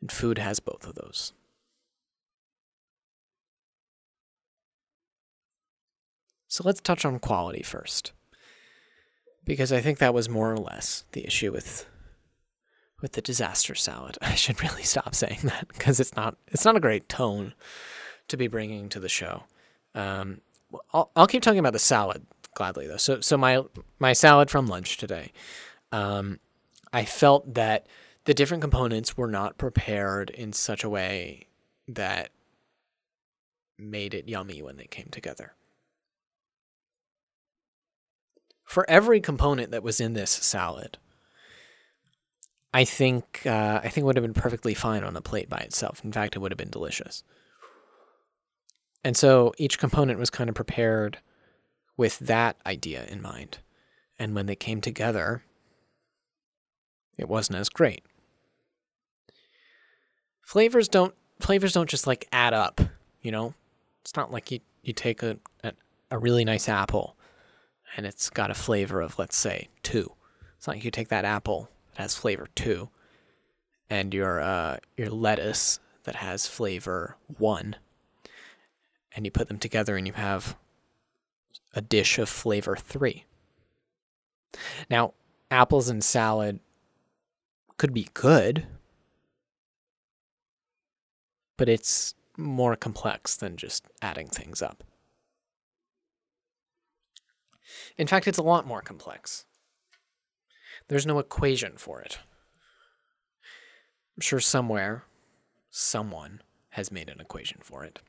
And 0.00 0.10
food 0.10 0.38
has 0.38 0.60
both 0.60 0.86
of 0.86 0.94
those. 0.94 1.32
So 6.48 6.62
let's 6.64 6.80
touch 6.80 7.04
on 7.04 7.18
quality 7.18 7.62
first. 7.62 8.12
Because 9.44 9.72
I 9.72 9.80
think 9.80 9.98
that 9.98 10.14
was 10.14 10.28
more 10.28 10.52
or 10.52 10.56
less 10.56 11.04
the 11.12 11.26
issue 11.26 11.52
with 11.52 11.86
with 13.04 13.12
the 13.12 13.20
disaster 13.20 13.74
salad. 13.74 14.16
I 14.22 14.34
should 14.34 14.62
really 14.62 14.82
stop 14.82 15.14
saying 15.14 15.40
that 15.42 15.68
because 15.68 16.00
it's 16.00 16.16
not 16.16 16.38
it's 16.48 16.64
not 16.64 16.74
a 16.74 16.80
great 16.80 17.06
tone 17.06 17.52
to 18.28 18.36
be 18.38 18.48
bringing 18.48 18.88
to 18.88 18.98
the 18.98 19.10
show. 19.10 19.42
Um, 19.94 20.40
I'll, 20.94 21.10
I'll 21.14 21.26
keep 21.26 21.42
talking 21.42 21.58
about 21.58 21.74
the 21.74 21.78
salad 21.78 22.26
gladly 22.54 22.86
though. 22.86 22.96
So 22.96 23.20
so 23.20 23.36
my 23.36 23.62
my 23.98 24.14
salad 24.14 24.50
from 24.50 24.66
lunch 24.66 24.96
today, 24.96 25.32
um, 25.92 26.40
I 26.94 27.04
felt 27.04 27.52
that 27.54 27.86
the 28.24 28.32
different 28.32 28.62
components 28.62 29.18
were 29.18 29.28
not 29.28 29.58
prepared 29.58 30.30
in 30.30 30.54
such 30.54 30.82
a 30.82 30.88
way 30.88 31.48
that 31.86 32.30
made 33.78 34.14
it 34.14 34.30
yummy 34.30 34.62
when 34.62 34.78
they 34.78 34.86
came 34.86 35.08
together. 35.10 35.52
For 38.64 38.88
every 38.88 39.20
component 39.20 39.72
that 39.72 39.82
was 39.82 40.00
in 40.00 40.14
this 40.14 40.30
salad, 40.30 40.96
I 42.74 42.84
think 42.84 43.42
uh, 43.46 43.80
I 43.84 43.88
think 43.88 43.98
it 43.98 44.04
would 44.04 44.16
have 44.16 44.24
been 44.24 44.34
perfectly 44.34 44.74
fine 44.74 45.04
on 45.04 45.16
a 45.16 45.20
plate 45.20 45.48
by 45.48 45.58
itself. 45.58 46.04
In 46.04 46.10
fact, 46.10 46.34
it 46.34 46.40
would 46.40 46.50
have 46.50 46.58
been 46.58 46.70
delicious. 46.70 47.22
And 49.04 49.16
so 49.16 49.54
each 49.58 49.78
component 49.78 50.18
was 50.18 50.28
kind 50.28 50.50
of 50.50 50.56
prepared 50.56 51.18
with 51.96 52.18
that 52.18 52.56
idea 52.66 53.04
in 53.04 53.22
mind. 53.22 53.58
And 54.18 54.34
when 54.34 54.46
they 54.46 54.56
came 54.56 54.80
together, 54.80 55.44
it 57.16 57.28
wasn't 57.28 57.58
as 57.58 57.68
great. 57.68 58.02
Flavors 60.42 60.88
don't 60.88 61.14
flavors 61.38 61.74
don't 61.74 61.88
just 61.88 62.08
like 62.08 62.26
add 62.32 62.54
up, 62.54 62.80
you 63.22 63.30
know? 63.30 63.54
It's 64.02 64.16
not 64.16 64.32
like 64.32 64.50
you, 64.50 64.60
you 64.82 64.92
take 64.92 65.22
a, 65.22 65.38
a, 65.62 65.72
a 66.10 66.18
really 66.18 66.44
nice 66.44 66.68
apple 66.68 67.16
and 67.96 68.04
it's 68.04 68.30
got 68.30 68.50
a 68.50 68.54
flavor 68.54 69.00
of 69.00 69.16
let's 69.16 69.36
say 69.36 69.68
two. 69.84 70.12
It's 70.56 70.66
not 70.66 70.74
like 70.74 70.84
you 70.84 70.90
take 70.90 71.08
that 71.08 71.24
apple 71.24 71.70
that 71.94 72.02
has 72.02 72.16
flavor 72.16 72.48
two, 72.54 72.88
and 73.88 74.12
your 74.12 74.40
uh, 74.40 74.78
your 74.96 75.10
lettuce 75.10 75.80
that 76.04 76.16
has 76.16 76.46
flavor 76.46 77.16
one, 77.38 77.76
and 79.14 79.24
you 79.24 79.30
put 79.30 79.48
them 79.48 79.58
together 79.58 79.96
and 79.96 80.06
you 80.06 80.12
have 80.14 80.56
a 81.74 81.80
dish 81.80 82.18
of 82.18 82.28
flavor 82.28 82.76
three. 82.76 83.24
Now, 84.88 85.14
apples 85.50 85.88
and 85.88 86.02
salad 86.02 86.60
could 87.76 87.92
be 87.92 88.08
good, 88.14 88.66
but 91.56 91.68
it's 91.68 92.14
more 92.36 92.76
complex 92.76 93.36
than 93.36 93.56
just 93.56 93.86
adding 94.02 94.28
things 94.28 94.62
up. 94.62 94.84
In 97.96 98.06
fact, 98.06 98.28
it's 98.28 98.38
a 98.38 98.42
lot 98.42 98.66
more 98.66 98.80
complex. 98.80 99.46
There's 100.88 101.06
no 101.06 101.18
equation 101.18 101.72
for 101.76 102.00
it. 102.00 102.18
I'm 104.16 104.20
sure 104.20 104.40
somewhere, 104.40 105.04
someone 105.70 106.42
has 106.70 106.92
made 106.92 107.08
an 107.08 107.20
equation 107.20 107.60
for 107.62 107.84
it. 107.84 108.00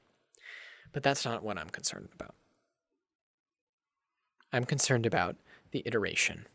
But 0.92 1.04
that's 1.04 1.26
not 1.26 1.44
what 1.44 1.58
I'm 1.58 1.70
concerned 1.70 2.10
about. 2.14 2.36
I'm 4.52 4.66
concerned 4.66 5.06
about 5.06 5.36
the 5.72 5.84
iteration, 5.86 6.48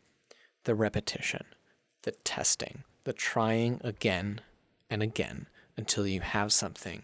the 0.65 0.75
repetition, 0.75 1.45
the 2.03 2.12
testing, 2.12 2.85
the 3.05 3.12
trying 3.12 3.81
again 3.83 4.41
and 4.89 5.03
again 5.03 5.47
until 5.77 6.07
you 6.07 6.21
have 6.21 6.53
something 6.53 7.03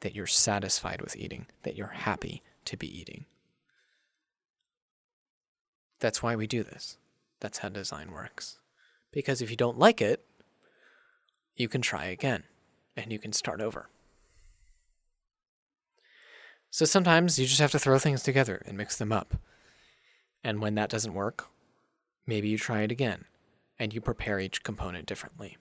that 0.00 0.14
you're 0.14 0.26
satisfied 0.26 1.02
with 1.02 1.16
eating, 1.16 1.46
that 1.62 1.76
you're 1.76 1.88
happy 1.88 2.42
to 2.64 2.76
be 2.76 3.00
eating. 3.00 3.26
That's 5.98 6.22
why 6.22 6.36
we 6.36 6.46
do 6.46 6.62
this. 6.62 6.96
That's 7.40 7.58
how 7.58 7.68
design 7.68 8.12
works. 8.12 8.58
Because 9.12 9.42
if 9.42 9.50
you 9.50 9.56
don't 9.56 9.78
like 9.78 10.00
it, 10.00 10.24
you 11.56 11.68
can 11.68 11.82
try 11.82 12.04
again 12.04 12.44
and 12.96 13.12
you 13.12 13.18
can 13.18 13.32
start 13.32 13.60
over. 13.60 13.88
So 16.70 16.84
sometimes 16.84 17.38
you 17.38 17.46
just 17.46 17.60
have 17.60 17.72
to 17.72 17.78
throw 17.78 17.98
things 17.98 18.22
together 18.22 18.62
and 18.64 18.76
mix 18.76 18.96
them 18.96 19.10
up. 19.10 19.34
And 20.44 20.60
when 20.60 20.76
that 20.76 20.88
doesn't 20.88 21.14
work, 21.14 21.48
maybe 22.26 22.48
you 22.48 22.56
try 22.56 22.82
it 22.82 22.92
again 22.92 23.24
and 23.78 23.92
you 23.92 24.00
prepare 24.00 24.38
each 24.38 24.62
component 24.62 25.06
differently. 25.06 25.56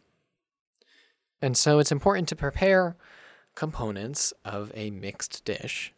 And 1.42 1.58
so 1.58 1.80
it's 1.80 1.92
important 1.92 2.28
to 2.30 2.36
prepare 2.36 2.96
components 3.56 4.34
of 4.46 4.72
a 4.76 4.92
mixed 4.92 5.44
dish 5.46 5.94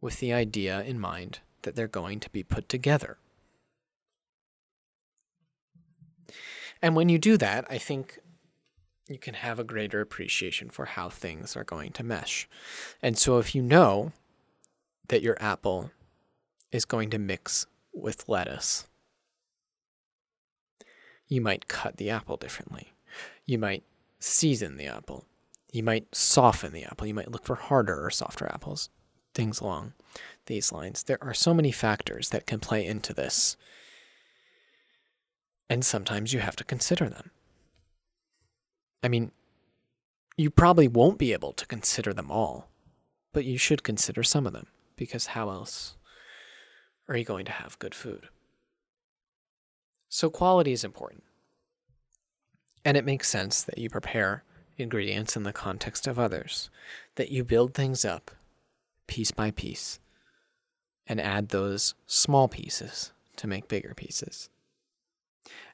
with 0.00 0.20
the 0.20 0.32
idea 0.32 0.82
in 0.82 1.00
mind 1.00 1.40
that 1.62 1.74
they're 1.74 1.88
going 1.88 2.20
to 2.20 2.30
be 2.30 2.42
put 2.42 2.68
together. 2.68 3.18
And 6.80 6.94
when 6.94 7.08
you 7.08 7.18
do 7.18 7.36
that, 7.36 7.64
I 7.68 7.78
think 7.78 8.18
you 9.08 9.18
can 9.18 9.34
have 9.34 9.58
a 9.58 9.64
greater 9.64 10.00
appreciation 10.00 10.68
for 10.70 10.84
how 10.84 11.08
things 11.08 11.56
are 11.56 11.64
going 11.64 11.92
to 11.92 12.02
mesh. 12.02 12.48
And 13.02 13.16
so 13.16 13.38
if 13.38 13.54
you 13.54 13.62
know 13.62 14.12
that 15.08 15.22
your 15.22 15.36
apple 15.40 15.90
is 16.70 16.84
going 16.84 17.10
to 17.10 17.18
mix 17.18 17.66
with 17.92 18.28
lettuce, 18.28 18.86
you 21.26 21.40
might 21.40 21.68
cut 21.68 21.96
the 21.96 22.10
apple 22.10 22.36
differently. 22.36 22.92
You 23.46 23.58
might 23.58 23.82
season 24.18 24.76
the 24.76 24.86
apple. 24.86 25.24
You 25.72 25.82
might 25.82 26.14
soften 26.14 26.72
the 26.72 26.84
apple. 26.84 27.06
You 27.06 27.14
might 27.14 27.30
look 27.30 27.44
for 27.44 27.56
harder 27.56 28.04
or 28.04 28.10
softer 28.10 28.46
apples. 28.46 28.90
Things 29.34 29.60
along 29.60 29.92
these 30.46 30.72
lines. 30.72 31.02
There 31.02 31.22
are 31.22 31.34
so 31.34 31.54
many 31.54 31.70
factors 31.70 32.30
that 32.30 32.46
can 32.46 32.60
play 32.60 32.84
into 32.84 33.12
this. 33.12 33.56
And 35.70 35.84
sometimes 35.84 36.32
you 36.32 36.40
have 36.40 36.56
to 36.56 36.64
consider 36.64 37.08
them. 37.08 37.30
I 39.02 39.08
mean, 39.08 39.32
you 40.36 40.50
probably 40.50 40.88
won't 40.88 41.18
be 41.18 41.32
able 41.32 41.52
to 41.52 41.66
consider 41.66 42.12
them 42.12 42.30
all, 42.30 42.68
but 43.32 43.44
you 43.44 43.58
should 43.58 43.82
consider 43.82 44.22
some 44.22 44.46
of 44.46 44.52
them 44.52 44.68
because 44.96 45.26
how 45.26 45.50
else 45.50 45.96
are 47.08 47.16
you 47.16 47.24
going 47.24 47.44
to 47.46 47.52
have 47.52 47.78
good 47.78 47.94
food? 47.94 48.28
So, 50.08 50.30
quality 50.30 50.72
is 50.72 50.84
important. 50.84 51.22
And 52.84 52.96
it 52.96 53.04
makes 53.04 53.28
sense 53.28 53.62
that 53.62 53.78
you 53.78 53.90
prepare 53.90 54.44
ingredients 54.78 55.36
in 55.36 55.42
the 55.42 55.52
context 55.52 56.06
of 56.06 56.18
others, 56.18 56.70
that 57.16 57.30
you 57.30 57.44
build 57.44 57.74
things 57.74 58.04
up 58.04 58.30
piece 59.06 59.30
by 59.30 59.50
piece 59.50 59.98
and 61.06 61.20
add 61.20 61.48
those 61.48 61.94
small 62.06 62.48
pieces 62.48 63.12
to 63.36 63.46
make 63.46 63.68
bigger 63.68 63.94
pieces, 63.94 64.48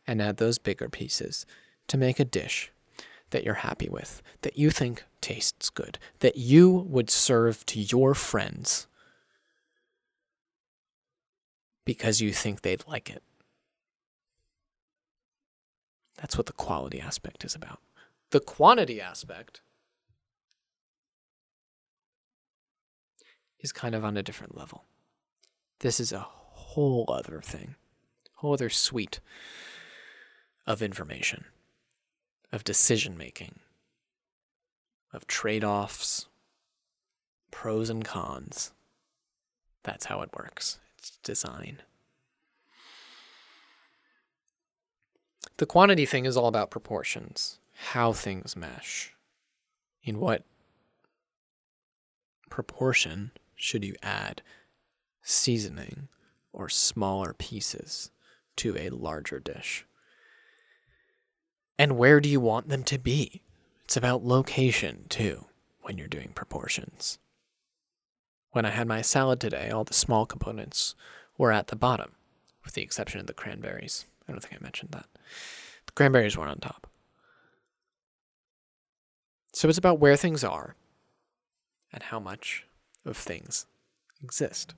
and 0.07 0.21
add 0.21 0.37
those 0.37 0.59
bigger 0.59 0.89
pieces 0.89 1.47
to 1.89 1.97
make 1.97 2.19
a 2.19 2.25
dish 2.25 2.71
that 3.31 3.45
you're 3.45 3.55
happy 3.55 3.89
with, 3.89 4.23
that 4.43 4.57
you 4.59 4.71
think 4.71 5.05
tastes 5.21 5.71
good, 5.71 5.99
that 6.21 6.37
you 6.37 6.71
would 6.71 7.11
serve 7.11 7.65
to 7.67 7.81
your 7.81 8.15
friends 8.15 8.87
because 11.85 12.21
you 12.21 12.33
think 12.33 12.63
they'd 12.63 12.85
like 12.87 13.11
it. 13.11 13.23
That's 16.17 16.37
what 16.37 16.47
the 16.47 16.53
quality 16.53 17.01
aspect 17.01 17.45
is 17.45 17.55
about. 17.55 17.81
The 18.31 18.41
quantity 18.41 19.01
aspect 19.01 19.61
is 23.59 23.73
kind 23.73 23.95
of 23.95 24.05
on 24.05 24.17
a 24.17 24.23
different 24.23 24.57
level. 24.57 24.85
This 25.81 25.99
is 25.99 26.13
a 26.13 26.21
whole 26.21 27.05
other 27.09 27.41
thing, 27.41 27.75
whole 28.35 28.55
other 28.55 28.71
suite 28.71 29.21
of 30.67 30.83
information, 30.83 31.45
of 32.53 32.65
decision 32.65 33.17
making, 33.17 33.61
of 35.13 35.27
trade 35.27 35.65
offs, 35.65 36.27
pros 37.51 37.91
and 37.91 38.05
cons. 38.05 38.73
That's 39.83 40.07
how 40.07 40.23
it 40.23 40.31
works. 40.37 40.79
It's 40.99 41.11
design. 41.23 41.83
The 45.59 45.67
quantity 45.67 46.07
thing 46.07 46.25
is 46.25 46.37
all 46.37 46.49
about 46.49 46.71
proportions, 46.71 47.59
how 47.91 48.13
things 48.13 48.57
mesh. 48.57 49.15
In 50.03 50.19
what 50.19 50.45
proportion 52.51 53.31
should 53.55 53.85
you 53.85 53.95
add 54.03 54.43
seasoning 55.23 56.09
or 56.53 56.69
smaller 56.69 57.35
pieces 57.35 58.11
to 58.57 58.77
a 58.77 58.91
larger 58.91 59.39
dish? 59.39 59.87
And 61.79 61.99
where 61.99 62.21
do 62.21 62.29
you 62.29 62.41
want 62.41 62.69
them 62.69 62.85
to 62.85 62.99
be? 62.99 63.43
It's 63.85 63.97
about 63.97 64.25
location, 64.25 65.07
too, 65.09 65.47
when 65.83 65.99
you're 65.99 66.09
doing 66.09 66.31
proportions. 66.35 67.19
When 68.53 68.65
I 68.65 68.71
had 68.71 68.87
my 68.87 69.03
salad 69.03 69.41
today, 69.41 69.71
all 69.71 69.85
the 69.85 69.95
small 69.95 70.27
components 70.27 70.95
were 71.37 71.53
at 71.53 71.67
the 71.67 71.77
bottom, 71.77 72.13
with 72.65 72.75
the 72.75 72.83
exception 72.83 73.21
of 73.21 73.27
the 73.27 73.35
cranberries. 73.35 74.07
I 74.29 74.33
don't 74.33 74.41
think 74.41 74.55
I 74.55 74.63
mentioned 74.63 74.93
that. 74.93 75.07
The 75.87 75.93
cranberries 75.93 76.37
were 76.37 76.47
on 76.47 76.59
top. 76.59 76.87
So 79.53 79.69
it's 79.69 79.79
about 79.79 79.99
where 79.99 80.17
things 80.17 80.43
are 80.43 80.77
and 81.93 82.05
how 82.05 82.19
much 82.19 82.67
of 83.05 83.17
things 83.17 83.67
exist. 84.23 84.75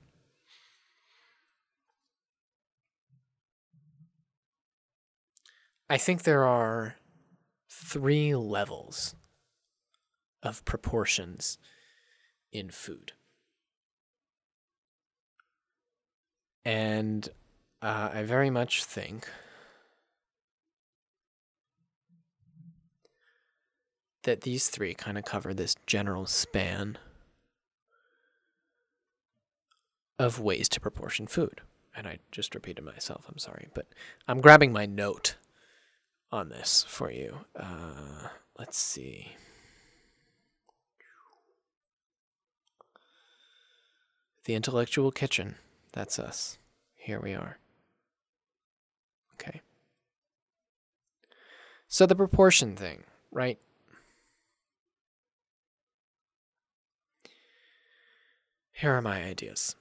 I 5.89 5.97
think 5.97 6.23
there 6.23 6.45
are 6.45 6.95
three 7.69 8.35
levels 8.35 9.15
of 10.43 10.65
proportions 10.65 11.57
in 12.51 12.69
food. 12.69 13.13
And 16.65 17.29
uh, 17.81 18.09
I 18.13 18.23
very 18.23 18.49
much 18.49 18.83
think 18.83 19.29
that 24.23 24.41
these 24.41 24.67
three 24.67 24.93
kind 24.93 25.17
of 25.17 25.23
cover 25.23 25.53
this 25.53 25.75
general 25.85 26.25
span 26.25 26.97
of 30.19 30.41
ways 30.41 30.67
to 30.67 30.81
proportion 30.81 31.27
food. 31.27 31.61
And 31.95 32.05
I 32.05 32.19
just 32.31 32.53
repeated 32.53 32.83
myself, 32.83 33.25
I'm 33.29 33.37
sorry, 33.37 33.69
but 33.73 33.87
I'm 34.27 34.41
grabbing 34.41 34.73
my 34.73 34.85
note 34.85 35.37
on 36.31 36.49
this 36.49 36.85
for 36.87 37.11
you. 37.11 37.39
Uh, 37.55 38.29
let's 38.57 38.77
see. 38.77 39.33
The 44.45 44.55
Intellectual 44.55 45.11
Kitchen. 45.11 45.55
That's 45.93 46.19
us. 46.19 46.57
Here 46.95 47.19
we 47.19 47.33
are. 47.33 47.57
Okay. 49.33 49.61
So 51.87 52.05
the 52.05 52.15
proportion 52.15 52.75
thing, 52.75 53.03
right? 53.31 53.59
Here 58.71 58.93
are 58.93 59.01
my 59.01 59.23
ideas. 59.23 59.75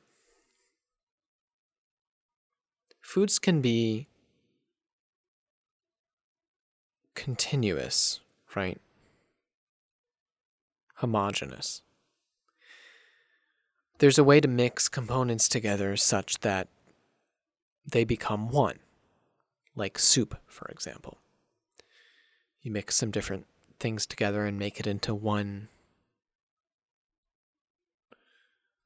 Foods 3.02 3.38
can 3.38 3.60
be 3.60 4.08
continuous, 7.26 8.20
right? 8.54 8.80
Homogeneous. 10.98 11.82
There's 13.98 14.16
a 14.16 14.22
way 14.22 14.40
to 14.40 14.46
mix 14.46 14.88
components 14.88 15.48
together 15.48 15.96
such 15.96 16.38
that 16.42 16.68
they 17.84 18.04
become 18.04 18.48
one, 18.48 18.78
like 19.74 19.98
soup, 19.98 20.38
for 20.46 20.68
example. 20.68 21.18
You 22.62 22.70
mix 22.70 22.94
some 22.94 23.10
different 23.10 23.46
things 23.80 24.06
together 24.06 24.46
and 24.46 24.56
make 24.56 24.78
it 24.78 24.86
into 24.86 25.12
one. 25.12 25.66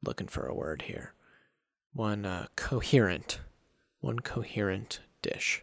Looking 0.03 0.29
for 0.29 0.47
a 0.47 0.55
word 0.55 0.85
here. 0.87 1.13
One 1.93 2.25
uh, 2.25 2.47
coherent, 2.57 3.41
one 4.01 4.21
coherent 4.21 5.01
dish. 5.21 5.63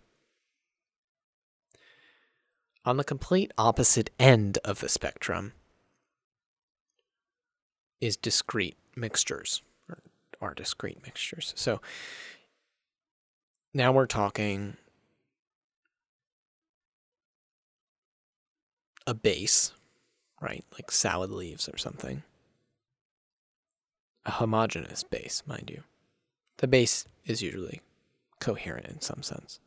On 2.87 2.95
the 2.95 3.03
complete 3.03 3.51
opposite 3.57 4.11
end 4.17 4.59
of 4.63 4.79
the 4.79 4.87
spectrum 4.87 5.51
is 7.99 8.15
discrete 8.15 8.77
mixtures, 8.95 9.61
or 9.89 9.99
are 10.39 10.53
discrete 10.53 11.03
mixtures. 11.03 11.51
So 11.57 11.81
now 13.73 13.91
we're 13.91 14.05
talking 14.05 14.77
a 19.05 19.13
base, 19.13 19.73
right? 20.39 20.63
Like 20.71 20.89
salad 20.89 21.31
leaves 21.31 21.67
or 21.67 21.75
something. 21.75 22.23
A 24.25 24.31
homogeneous 24.31 25.03
base, 25.03 25.43
mind 25.45 25.69
you. 25.69 25.83
The 26.59 26.67
base 26.67 27.05
is 27.25 27.41
usually 27.41 27.81
coherent 28.39 28.87
in 28.87 29.01
some 29.01 29.23
sense. 29.23 29.59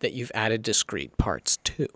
That 0.00 0.12
you've 0.12 0.32
added 0.34 0.62
discrete 0.62 1.16
parts 1.16 1.56
to. 1.58 1.86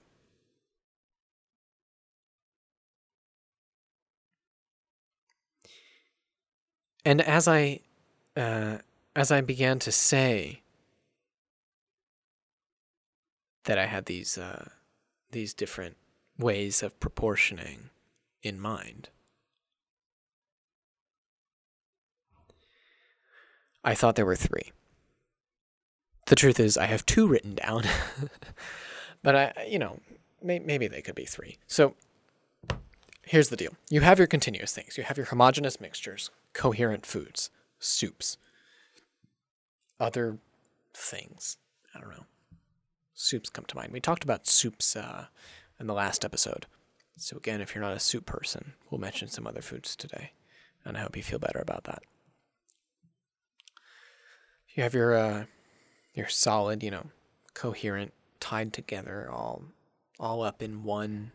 And 7.05 7.21
as 7.21 7.47
I 7.47 7.81
uh, 8.37 8.79
as 9.15 9.31
I 9.31 9.41
began 9.41 9.79
to 9.81 9.93
say 9.93 10.63
that 13.65 13.79
I 13.79 13.87
had 13.87 14.07
these 14.07 14.39
uh, 14.39 14.71
these 15.31 15.53
different 15.53 15.97
ways 16.39 16.83
of 16.83 16.99
proportioning 16.99 17.91
in 18.43 18.59
mind, 18.59 19.11
I 23.85 23.95
thought 23.95 24.17
there 24.17 24.27
were 24.27 24.37
three. 24.37 24.73
The 26.27 26.37
truth 26.37 26.59
is, 26.59 26.79
I 26.79 26.87
have 26.87 27.05
two 27.05 27.27
written 27.27 27.55
down, 27.55 27.85
but 29.23 29.37
I, 29.37 29.67
you 29.69 29.79
know, 29.79 30.01
may, 30.43 30.59
maybe 30.59 30.89
they 30.89 31.03
could 31.03 31.15
be 31.15 31.27
three. 31.27 31.59
So 31.67 31.95
here's 33.23 33.49
the 33.49 33.57
deal 33.57 33.75
you 33.91 34.01
have 34.01 34.19
your 34.19 34.27
continuous 34.27 34.73
things, 34.73 34.97
you 34.97 35.05
have 35.05 35.17
your 35.17 35.27
homogeneous 35.27 35.81
mixtures, 35.81 36.31
coherent 36.53 37.05
foods, 37.05 37.51
soups, 37.79 38.39
other 40.01 40.39
things. 40.95 41.57
I 41.95 42.01
don't 42.01 42.11
know. 42.11 42.25
Soups 43.15 43.51
come 43.51 43.65
to 43.67 43.77
mind. 43.77 43.93
We 43.93 44.01
talked 44.01 44.25
about 44.25 44.47
soups 44.47 44.97
uh, 44.97 45.27
in 45.79 45.87
the 45.87 45.95
last 45.95 46.25
episode. 46.25 46.67
So, 47.17 47.37
again, 47.37 47.61
if 47.61 47.75
you're 47.75 47.85
not 47.85 47.97
a 47.97 48.01
soup 48.01 48.27
person, 48.27 48.73
we'll 48.91 49.01
mention 49.01 49.29
some 49.29 49.47
other 49.47 49.63
foods 49.63 49.95
today. 49.95 50.33
And 50.85 50.97
I 50.97 51.01
hope 51.01 51.17
you 51.17 51.23
feel 51.23 51.39
better 51.39 51.61
about 51.61 51.85
that. 51.85 52.03
You 54.75 54.83
have 54.83 54.95
your 54.95 55.15
uh, 55.15 55.45
your 56.15 56.29
solid, 56.29 56.83
you 56.83 56.91
know, 56.91 57.07
coherent, 57.55 58.13
tied 58.41 58.73
together, 58.73 59.29
all 59.31 59.63
all 60.21 60.43
up 60.43 60.63
in 60.63 60.85
one 60.85 61.33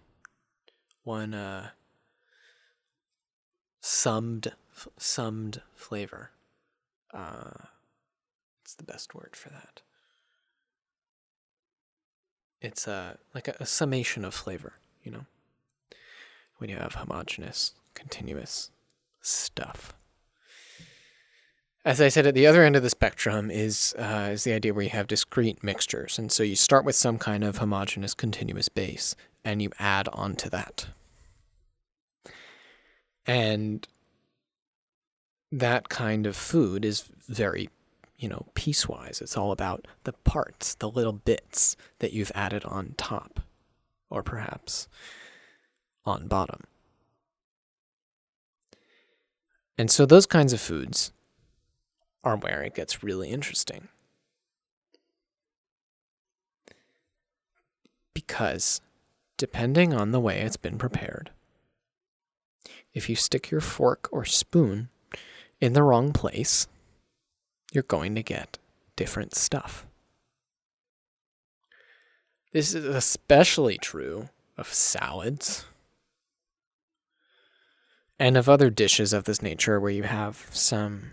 one 1.03 1.33
uh, 1.33 1.69
summed 3.81 4.53
f- 4.75 4.87
summed 4.97 5.61
flavor. 5.75 6.31
Uh, 7.13 7.65
what's 8.61 8.75
the 8.75 8.83
best 8.83 9.13
word 9.13 9.35
for 9.35 9.49
that? 9.49 9.81
It's 12.61 12.87
a 12.87 13.17
like 13.33 13.47
a, 13.47 13.55
a 13.59 13.65
summation 13.65 14.23
of 14.23 14.33
flavor, 14.33 14.73
you 15.03 15.11
know. 15.11 15.25
When 16.57 16.69
you 16.69 16.75
have 16.75 16.95
homogeneous, 16.95 17.73
continuous 17.93 18.69
stuff. 19.21 19.93
As 21.89 21.99
I 21.99 22.09
said, 22.09 22.27
at 22.27 22.35
the 22.35 22.45
other 22.45 22.63
end 22.63 22.75
of 22.75 22.83
the 22.83 22.89
spectrum 22.91 23.49
is 23.49 23.95
uh, 23.97 24.29
is 24.31 24.43
the 24.43 24.53
idea 24.53 24.75
where 24.75 24.83
you 24.83 24.91
have 24.91 25.07
discrete 25.07 25.63
mixtures, 25.63 26.19
and 26.19 26.31
so 26.31 26.43
you 26.43 26.55
start 26.55 26.85
with 26.85 26.95
some 26.95 27.17
kind 27.17 27.43
of 27.43 27.57
homogeneous, 27.57 28.13
continuous 28.13 28.69
base, 28.69 29.15
and 29.43 29.59
you 29.59 29.71
add 29.79 30.07
on 30.09 30.35
to 30.35 30.51
that, 30.51 30.89
and 33.25 33.87
that 35.51 35.89
kind 35.89 36.27
of 36.27 36.35
food 36.35 36.85
is 36.85 37.05
very, 37.27 37.69
you 38.19 38.29
know, 38.29 38.45
piecewise. 38.53 39.19
It's 39.19 39.35
all 39.35 39.51
about 39.51 39.87
the 40.03 40.13
parts, 40.13 40.75
the 40.75 40.91
little 40.91 41.13
bits 41.13 41.75
that 41.97 42.13
you've 42.13 42.31
added 42.35 42.63
on 42.65 42.93
top, 42.97 43.39
or 44.11 44.21
perhaps 44.21 44.87
on 46.05 46.27
bottom. 46.27 46.65
And 49.75 49.89
so 49.89 50.05
those 50.05 50.27
kinds 50.27 50.53
of 50.53 50.61
foods 50.61 51.13
are 52.23 52.37
where 52.37 52.61
it 52.63 52.75
gets 52.75 53.03
really 53.03 53.29
interesting. 53.29 53.87
Because 58.13 58.81
depending 59.37 59.93
on 59.93 60.11
the 60.11 60.19
way 60.19 60.41
it's 60.41 60.57
been 60.57 60.77
prepared, 60.77 61.31
if 62.93 63.09
you 63.09 63.15
stick 63.15 63.51
your 63.51 63.61
fork 63.61 64.09
or 64.11 64.25
spoon 64.25 64.89
in 65.61 65.73
the 65.73 65.83
wrong 65.83 66.11
place, 66.11 66.67
you're 67.71 67.83
going 67.83 68.15
to 68.15 68.23
get 68.23 68.57
different 68.95 69.35
stuff. 69.35 69.85
This 72.51 72.73
is 72.73 72.83
especially 72.83 73.77
true 73.77 74.29
of 74.57 74.73
salads 74.73 75.65
and 78.17 78.35
of 78.35 78.49
other 78.49 78.69
dishes 78.69 79.13
of 79.13 79.23
this 79.23 79.41
nature 79.41 79.79
where 79.79 79.91
you 79.91 80.03
have 80.03 80.47
some 80.51 81.11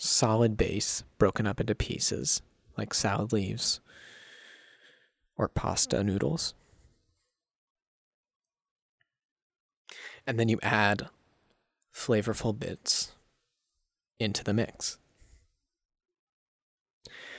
solid 0.00 0.56
base 0.56 1.04
broken 1.18 1.46
up 1.46 1.60
into 1.60 1.74
pieces, 1.74 2.40
like 2.76 2.94
salad 2.94 3.32
leaves 3.32 3.80
or 5.36 5.46
pasta 5.48 6.02
noodles. 6.02 6.54
And 10.26 10.38
then 10.38 10.48
you 10.48 10.58
add 10.62 11.08
flavorful 11.94 12.58
bits 12.58 13.12
into 14.18 14.42
the 14.42 14.54
mix. 14.54 14.98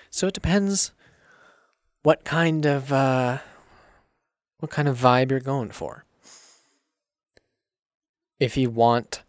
So 0.09 0.27
it 0.27 0.33
depends 0.33 0.91
what 2.03 2.23
kind 2.23 2.65
of 2.65 2.91
uh, 2.91 3.39
what 4.59 4.71
kind 4.71 4.87
of 4.87 4.99
vibe 4.99 5.31
you're 5.31 5.39
going 5.39 5.71
for. 5.71 6.05
If 8.39 8.57
you 8.57 8.69
want 8.69 9.23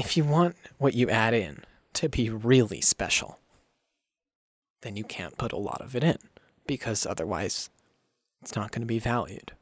if 0.00 0.16
you 0.16 0.24
want 0.24 0.56
what 0.78 0.94
you 0.94 1.10
add 1.10 1.34
in 1.34 1.62
to 1.92 2.08
be 2.08 2.30
really 2.30 2.80
special, 2.80 3.38
then 4.80 4.96
you 4.96 5.04
can't 5.04 5.36
put 5.36 5.52
a 5.52 5.58
lot 5.58 5.82
of 5.82 5.94
it 5.94 6.02
in 6.02 6.16
because 6.66 7.04
otherwise 7.04 7.68
it's 8.40 8.56
not 8.56 8.70
going 8.70 8.80
to 8.80 8.86
be 8.86 8.98
valued. 8.98 9.52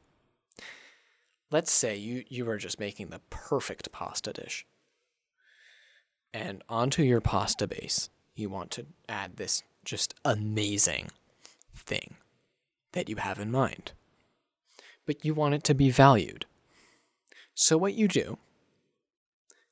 Let's 1.51 1.71
say 1.71 1.97
you, 1.97 2.23
you 2.29 2.49
are 2.49 2.57
just 2.57 2.79
making 2.79 3.09
the 3.09 3.19
perfect 3.29 3.91
pasta 3.91 4.31
dish. 4.31 4.65
And 6.33 6.63
onto 6.69 7.03
your 7.03 7.19
pasta 7.19 7.67
base, 7.67 8.09
you 8.33 8.47
want 8.49 8.71
to 8.71 8.85
add 9.09 9.35
this 9.35 9.63
just 9.83 10.13
amazing 10.23 11.09
thing 11.75 12.15
that 12.93 13.09
you 13.09 13.17
have 13.17 13.39
in 13.39 13.51
mind. 13.51 13.91
But 15.05 15.25
you 15.25 15.33
want 15.33 15.55
it 15.55 15.65
to 15.65 15.73
be 15.73 15.89
valued. 15.89 16.45
So, 17.55 17.77
what 17.77 17.95
you 17.95 18.07
do 18.07 18.37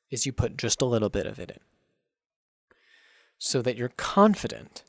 is 0.09 0.25
you 0.25 0.31
put 0.31 0.57
just 0.57 0.81
a 0.81 0.85
little 0.85 1.09
bit 1.09 1.25
of 1.25 1.39
it 1.39 1.51
in 1.51 1.59
so 3.37 3.61
that 3.61 3.77
you're 3.77 3.89
confident 3.89 4.83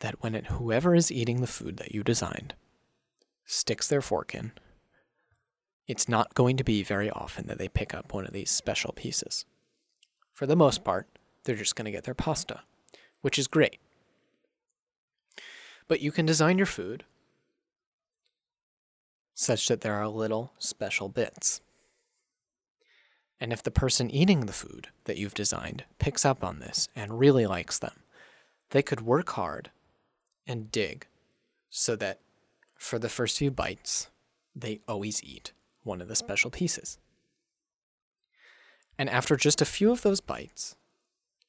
that 0.00 0.22
when 0.22 0.34
it, 0.34 0.46
whoever 0.46 0.94
is 0.94 1.12
eating 1.12 1.40
the 1.40 1.46
food 1.46 1.76
that 1.76 1.94
you 1.94 2.02
designed 2.02 2.54
sticks 3.44 3.88
their 3.88 4.00
fork 4.00 4.34
in, 4.34 4.52
it's 5.86 6.08
not 6.08 6.34
going 6.34 6.56
to 6.56 6.64
be 6.64 6.82
very 6.82 7.10
often 7.10 7.46
that 7.46 7.58
they 7.58 7.68
pick 7.68 7.92
up 7.92 8.12
one 8.12 8.26
of 8.26 8.32
these 8.32 8.50
special 8.50 8.92
pieces. 8.92 9.44
For 10.32 10.46
the 10.46 10.56
most 10.56 10.84
part, 10.84 11.06
they're 11.44 11.56
just 11.56 11.76
going 11.76 11.84
to 11.84 11.90
get 11.90 12.04
their 12.04 12.14
pasta, 12.14 12.60
which 13.20 13.38
is 13.38 13.46
great. 13.46 13.78
But 15.88 16.00
you 16.00 16.12
can 16.12 16.24
design 16.24 16.56
your 16.56 16.66
food 16.66 17.04
such 19.34 19.68
that 19.68 19.80
there 19.80 19.94
are 19.94 20.08
little 20.08 20.52
special 20.58 21.08
bits. 21.08 21.60
And 23.42 23.52
if 23.52 23.60
the 23.60 23.72
person 23.72 24.08
eating 24.08 24.46
the 24.46 24.52
food 24.52 24.86
that 25.02 25.16
you've 25.16 25.34
designed 25.34 25.82
picks 25.98 26.24
up 26.24 26.44
on 26.44 26.60
this 26.60 26.88
and 26.94 27.18
really 27.18 27.44
likes 27.44 27.76
them, 27.76 28.04
they 28.70 28.82
could 28.82 29.00
work 29.00 29.30
hard 29.30 29.72
and 30.46 30.70
dig 30.70 31.08
so 31.68 31.96
that 31.96 32.20
for 32.76 33.00
the 33.00 33.08
first 33.08 33.38
few 33.38 33.50
bites, 33.50 34.10
they 34.54 34.78
always 34.86 35.24
eat 35.24 35.50
one 35.82 36.00
of 36.00 36.06
the 36.06 36.14
special 36.14 36.52
pieces. 36.52 36.98
And 38.96 39.10
after 39.10 39.34
just 39.34 39.60
a 39.60 39.64
few 39.64 39.90
of 39.90 40.02
those 40.02 40.20
bites, 40.20 40.76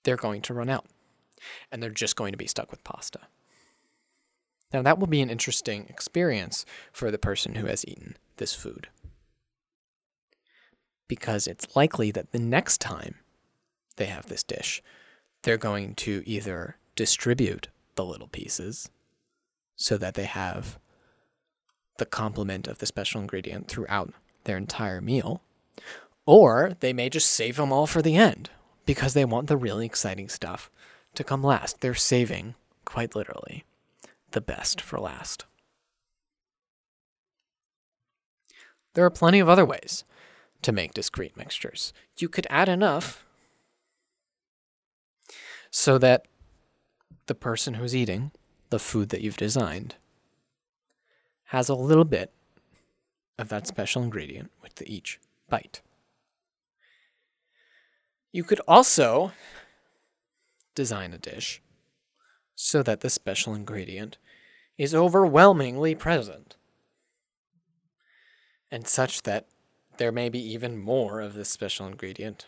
they're 0.02 0.16
going 0.16 0.42
to 0.42 0.54
run 0.56 0.72
out 0.72 0.88
and 1.72 1.84
they're 1.84 1.92
just 1.92 2.16
going 2.16 2.32
to 2.32 2.38
be 2.40 2.48
stuck 2.48 2.72
with 2.72 2.84
pasta. 2.84 3.20
Now, 4.74 4.82
that 4.82 4.98
will 4.98 5.06
be 5.06 5.22
an 5.22 5.30
interesting 5.30 5.86
experience 5.90 6.66
for 6.92 7.12
the 7.12 7.20
person 7.20 7.54
who 7.54 7.68
has 7.68 7.88
eaten 7.88 8.18
this 8.38 8.56
food 8.56 8.88
because 11.08 11.48
it's 11.48 11.76
likely 11.76 12.12
that 12.12 12.32
the 12.32 12.40
next 12.40 12.80
time 12.80 13.16
they 13.98 14.06
have 14.06 14.28
this 14.28 14.44
dish, 14.44 14.82
they're 15.44 15.58
going 15.58 15.96
to 15.96 16.24
either 16.26 16.78
distribute 16.96 17.68
the 17.96 18.06
little 18.06 18.28
pieces 18.28 18.90
so 19.76 19.98
that 19.98 20.14
they 20.14 20.26
have 20.26 20.80
the 21.98 22.06
complement 22.06 22.68
of 22.68 22.80
the 22.80 22.86
special 22.86 23.22
ingredient 23.22 23.68
throughout 23.68 24.14
their 24.46 24.58
entire 24.58 25.02
meal, 25.02 25.42
or 26.26 26.76
they 26.80 26.94
may 26.94 27.10
just 27.10 27.32
save 27.32 27.58
them 27.58 27.72
all 27.72 27.88
for 27.88 28.02
the 28.02 28.16
end 28.16 28.50
because 28.86 29.14
they 29.14 29.26
want 29.26 29.48
the 29.48 29.58
really 29.58 29.86
exciting 29.86 30.30
stuff 30.30 30.70
to 31.16 31.24
come 31.24 31.44
last. 31.44 31.82
They're 31.82 31.94
saving, 31.94 32.56
quite 32.86 33.16
literally, 33.16 33.64
the 34.32 34.42
best 34.42 34.82
for 34.82 35.00
last. 35.00 35.46
There 38.94 39.06
are 39.06 39.12
plenty 39.12 39.40
of 39.40 39.50
other 39.50 39.66
ways 39.66 40.04
to 40.64 40.72
make 40.72 40.94
discrete 40.94 41.38
mixtures. 41.38 41.94
You 42.18 42.30
could 42.30 42.48
add 42.50 42.70
enough 42.70 43.26
so 45.70 45.98
that 45.98 46.26
the 47.26 47.36
person 47.36 47.76
who's 47.76 47.96
eating 47.96 48.32
the 48.70 48.80
food 48.80 49.10
that 49.10 49.22
you've 49.22 49.38
designed 49.38 49.96
has 51.46 51.70
a 51.70 51.76
little 51.76 52.06
bit 52.06 52.32
of 53.38 53.50
that 53.50 53.68
special 53.68 54.04
ingredient 54.04 54.52
with 54.62 54.82
each 54.86 55.20
bite. 55.50 55.82
You 58.32 58.44
could 58.44 58.62
also 58.68 59.32
design 60.76 61.14
a 61.14 61.18
dish 61.18 61.62
so 62.56 62.82
that 62.84 63.02
the 63.02 63.10
special 63.10 63.54
ingredient 63.54 64.18
is 64.78 64.96
overwhelmingly 64.96 65.94
present 65.94 66.56
and 68.72 68.88
such 68.88 69.22
that 69.24 69.46
there 69.98 70.12
may 70.12 70.30
be 70.30 70.40
even 70.40 70.78
more 70.78 71.22
of 71.22 71.34
this 71.34 71.50
special 71.50 71.86
ingredient 71.86 72.48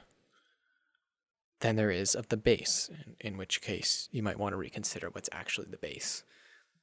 than 1.59 1.75
there 1.75 1.91
is 1.91 2.15
of 2.15 2.29
the 2.29 2.37
base, 2.37 2.89
in, 2.89 3.15
in 3.19 3.37
which 3.37 3.61
case 3.61 4.09
you 4.11 4.21
might 4.21 4.39
want 4.39 4.53
to 4.53 4.57
reconsider 4.57 5.09
what's 5.09 5.29
actually 5.31 5.67
the 5.69 5.77
base 5.77 6.23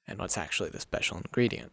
and 0.06 0.18
what's 0.18 0.38
actually 0.38 0.70
the 0.70 0.80
special 0.80 1.18
ingredient. 1.18 1.72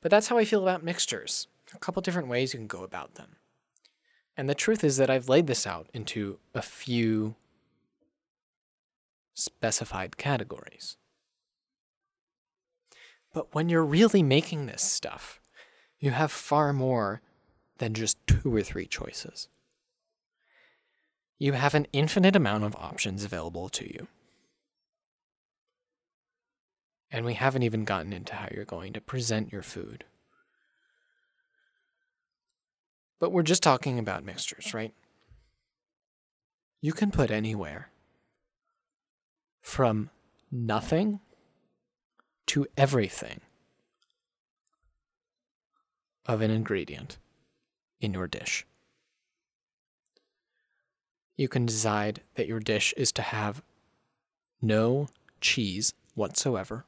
But 0.00 0.10
that's 0.10 0.28
how 0.28 0.38
I 0.38 0.44
feel 0.44 0.62
about 0.62 0.84
mixtures. 0.84 1.46
A 1.74 1.78
couple 1.78 2.02
different 2.02 2.28
ways 2.28 2.52
you 2.52 2.58
can 2.58 2.66
go 2.66 2.82
about 2.82 3.14
them. 3.14 3.36
And 4.36 4.48
the 4.48 4.54
truth 4.54 4.82
is 4.82 4.96
that 4.96 5.10
I've 5.10 5.28
laid 5.28 5.46
this 5.46 5.66
out 5.66 5.88
into 5.92 6.38
a 6.54 6.62
few 6.62 7.34
specified 9.34 10.16
categories. 10.16 10.96
But 13.32 13.54
when 13.54 13.68
you're 13.68 13.84
really 13.84 14.22
making 14.22 14.66
this 14.66 14.82
stuff, 14.82 15.41
you 16.02 16.10
have 16.10 16.32
far 16.32 16.72
more 16.72 17.22
than 17.78 17.94
just 17.94 18.18
two 18.26 18.54
or 18.54 18.60
three 18.60 18.86
choices. 18.86 19.48
You 21.38 21.52
have 21.52 21.76
an 21.76 21.86
infinite 21.92 22.34
amount 22.34 22.64
of 22.64 22.74
options 22.74 23.22
available 23.22 23.68
to 23.68 23.84
you. 23.84 24.08
And 27.12 27.24
we 27.24 27.34
haven't 27.34 27.62
even 27.62 27.84
gotten 27.84 28.12
into 28.12 28.34
how 28.34 28.48
you're 28.52 28.64
going 28.64 28.92
to 28.94 29.00
present 29.00 29.52
your 29.52 29.62
food. 29.62 30.04
But 33.20 33.30
we're 33.30 33.44
just 33.44 33.62
talking 33.62 34.00
about 34.00 34.24
mixtures, 34.24 34.74
right? 34.74 34.92
You 36.80 36.92
can 36.92 37.12
put 37.12 37.30
anywhere 37.30 37.90
from 39.60 40.10
nothing 40.50 41.20
to 42.46 42.66
everything 42.76 43.40
of 46.26 46.40
an 46.40 46.50
ingredient 46.50 47.18
in 48.00 48.14
your 48.14 48.26
dish. 48.26 48.66
You 51.36 51.48
can 51.48 51.66
decide 51.66 52.20
that 52.34 52.46
your 52.46 52.60
dish 52.60 52.92
is 52.96 53.10
to 53.12 53.22
have 53.22 53.62
no 54.60 55.08
cheese 55.40 55.94
whatsoever, 56.14 56.84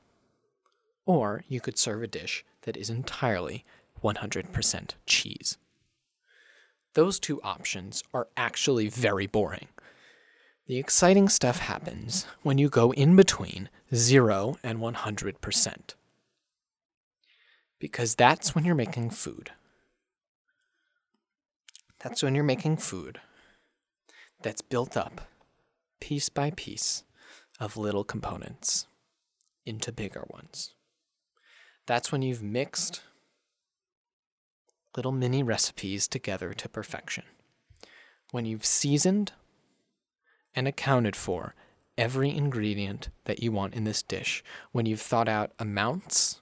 or 1.06 1.44
you 1.48 1.60
could 1.60 1.78
serve 1.78 2.02
a 2.02 2.06
dish 2.06 2.44
that 2.62 2.76
is 2.76 2.90
entirely 2.90 3.64
100% 4.02 4.90
cheese. 5.06 5.58
Those 6.94 7.18
two 7.18 7.42
options 7.42 8.04
are 8.12 8.28
actually 8.36 8.88
very 8.88 9.26
boring. 9.26 9.68
The 10.66 10.78
exciting 10.78 11.28
stuff 11.28 11.58
happens 11.58 12.26
when 12.42 12.56
you 12.58 12.68
go 12.68 12.92
in 12.92 13.16
between 13.16 13.68
0 13.94 14.56
and 14.62 14.78
100%. 14.78 15.94
Because 17.84 18.14
that's 18.14 18.54
when 18.54 18.64
you're 18.64 18.74
making 18.74 19.10
food. 19.10 19.50
That's 22.02 22.22
when 22.22 22.34
you're 22.34 22.42
making 22.42 22.78
food 22.78 23.20
that's 24.40 24.62
built 24.62 24.96
up 24.96 25.28
piece 26.00 26.30
by 26.30 26.52
piece 26.52 27.04
of 27.60 27.76
little 27.76 28.02
components 28.02 28.86
into 29.66 29.92
bigger 29.92 30.24
ones. 30.30 30.72
That's 31.84 32.10
when 32.10 32.22
you've 32.22 32.42
mixed 32.42 33.02
little 34.96 35.12
mini 35.12 35.42
recipes 35.42 36.08
together 36.08 36.54
to 36.54 36.68
perfection. 36.70 37.24
When 38.30 38.46
you've 38.46 38.64
seasoned 38.64 39.32
and 40.54 40.66
accounted 40.66 41.16
for 41.16 41.54
every 41.98 42.34
ingredient 42.34 43.10
that 43.26 43.42
you 43.42 43.52
want 43.52 43.74
in 43.74 43.84
this 43.84 44.02
dish, 44.02 44.42
when 44.72 44.86
you've 44.86 45.02
thought 45.02 45.28
out 45.28 45.52
amounts, 45.58 46.40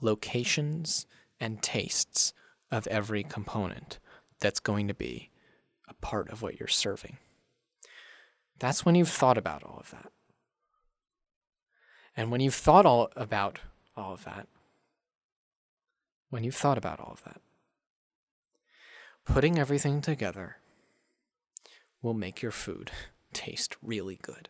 locations, 0.00 1.06
and 1.40 1.62
tastes 1.62 2.32
of 2.70 2.86
every 2.88 3.22
component 3.22 3.98
that's 4.40 4.60
going 4.60 4.86
to 4.88 4.94
be 4.94 5.30
a 5.88 5.94
part 5.94 6.28
of 6.30 6.42
what 6.42 6.58
you're 6.58 6.68
serving. 6.68 7.18
That's 8.58 8.84
when 8.84 8.94
you've 8.94 9.08
thought 9.08 9.38
about 9.38 9.64
all 9.64 9.78
of 9.80 9.90
that. 9.90 10.12
And 12.16 12.30
when 12.30 12.40
you've 12.40 12.54
thought 12.54 12.84
all 12.84 13.10
about 13.16 13.58
all 13.96 14.12
of 14.12 14.24
that, 14.24 14.46
when 16.28 16.44
you've 16.44 16.54
thought 16.54 16.78
about 16.78 17.00
all 17.00 17.12
of 17.12 17.24
that, 17.24 17.40
putting 19.24 19.58
everything 19.58 20.00
together 20.00 20.56
will 22.02 22.14
make 22.14 22.42
your 22.42 22.52
food 22.52 22.90
taste 23.32 23.76
really 23.82 24.18
good. 24.20 24.48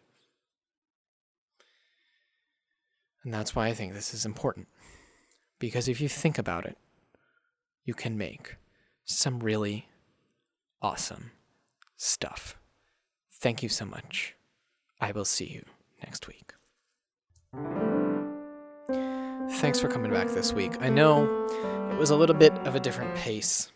And 3.22 3.32
that's 3.32 3.54
why 3.54 3.68
I 3.68 3.74
think 3.74 3.92
this 3.92 4.14
is 4.14 4.24
important. 4.24 4.66
Because 5.60 5.86
if 5.86 6.00
you 6.00 6.08
think 6.08 6.38
about 6.38 6.66
it, 6.66 6.76
you 7.84 7.94
can 7.94 8.18
make 8.18 8.56
some 9.04 9.38
really 9.38 9.88
awesome 10.82 11.30
stuff. 11.96 12.56
Thank 13.32 13.62
you 13.62 13.68
so 13.68 13.84
much. 13.84 14.34
I 15.00 15.12
will 15.12 15.24
see 15.24 15.46
you 15.46 15.64
next 16.02 16.26
week. 16.26 16.54
Thanks 19.60 19.78
for 19.78 19.86
coming 19.86 20.10
back 20.10 20.28
this 20.28 20.52
week. 20.52 20.72
I 20.80 20.88
know 20.88 21.46
it 21.92 21.98
was 21.98 22.10
a 22.10 22.16
little 22.16 22.34
bit 22.34 22.52
of 22.66 22.74
a 22.74 22.80
different 22.80 23.14
pace 23.14 23.70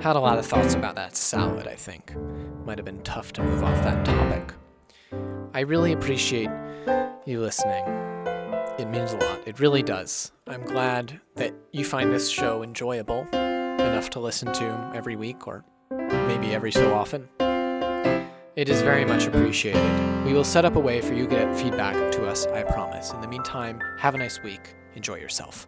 had 0.00 0.14
a 0.14 0.20
lot 0.20 0.38
of 0.38 0.46
thoughts 0.46 0.74
about 0.74 0.94
that 0.94 1.16
salad, 1.16 1.66
I 1.66 1.74
think. 1.74 2.14
Might 2.64 2.78
have 2.78 2.84
been 2.84 3.02
tough 3.02 3.32
to 3.34 3.42
move 3.42 3.64
off 3.64 3.82
that 3.82 4.04
topic. 4.04 4.54
I 5.54 5.60
really 5.60 5.92
appreciate 5.92 6.50
you 7.26 7.40
listening. 7.40 7.84
It 8.78 8.88
means 8.88 9.12
a 9.12 9.16
lot. 9.16 9.40
It 9.46 9.58
really 9.58 9.82
does. 9.82 10.30
I'm 10.46 10.62
glad 10.64 11.20
that 11.34 11.52
you 11.72 11.84
find 11.84 12.12
this 12.12 12.30
show 12.30 12.62
enjoyable 12.62 13.26
enough 13.32 14.08
to 14.10 14.20
listen 14.20 14.52
to 14.52 14.92
every 14.94 15.16
week 15.16 15.48
or 15.48 15.64
maybe 15.90 16.54
every 16.54 16.70
so 16.70 16.94
often. 16.94 17.28
It 18.54 18.68
is 18.68 18.80
very 18.82 19.04
much 19.04 19.26
appreciated. 19.26 20.24
We 20.24 20.32
will 20.32 20.44
set 20.44 20.64
up 20.64 20.76
a 20.76 20.80
way 20.80 21.00
for 21.00 21.14
you 21.14 21.26
to 21.26 21.30
get 21.30 21.56
feedback 21.56 22.12
to 22.12 22.26
us, 22.26 22.46
I 22.46 22.62
promise. 22.62 23.12
In 23.12 23.20
the 23.20 23.28
meantime, 23.28 23.80
have 23.98 24.14
a 24.14 24.18
nice 24.18 24.42
week. 24.42 24.74
Enjoy 24.94 25.16
yourself. 25.16 25.66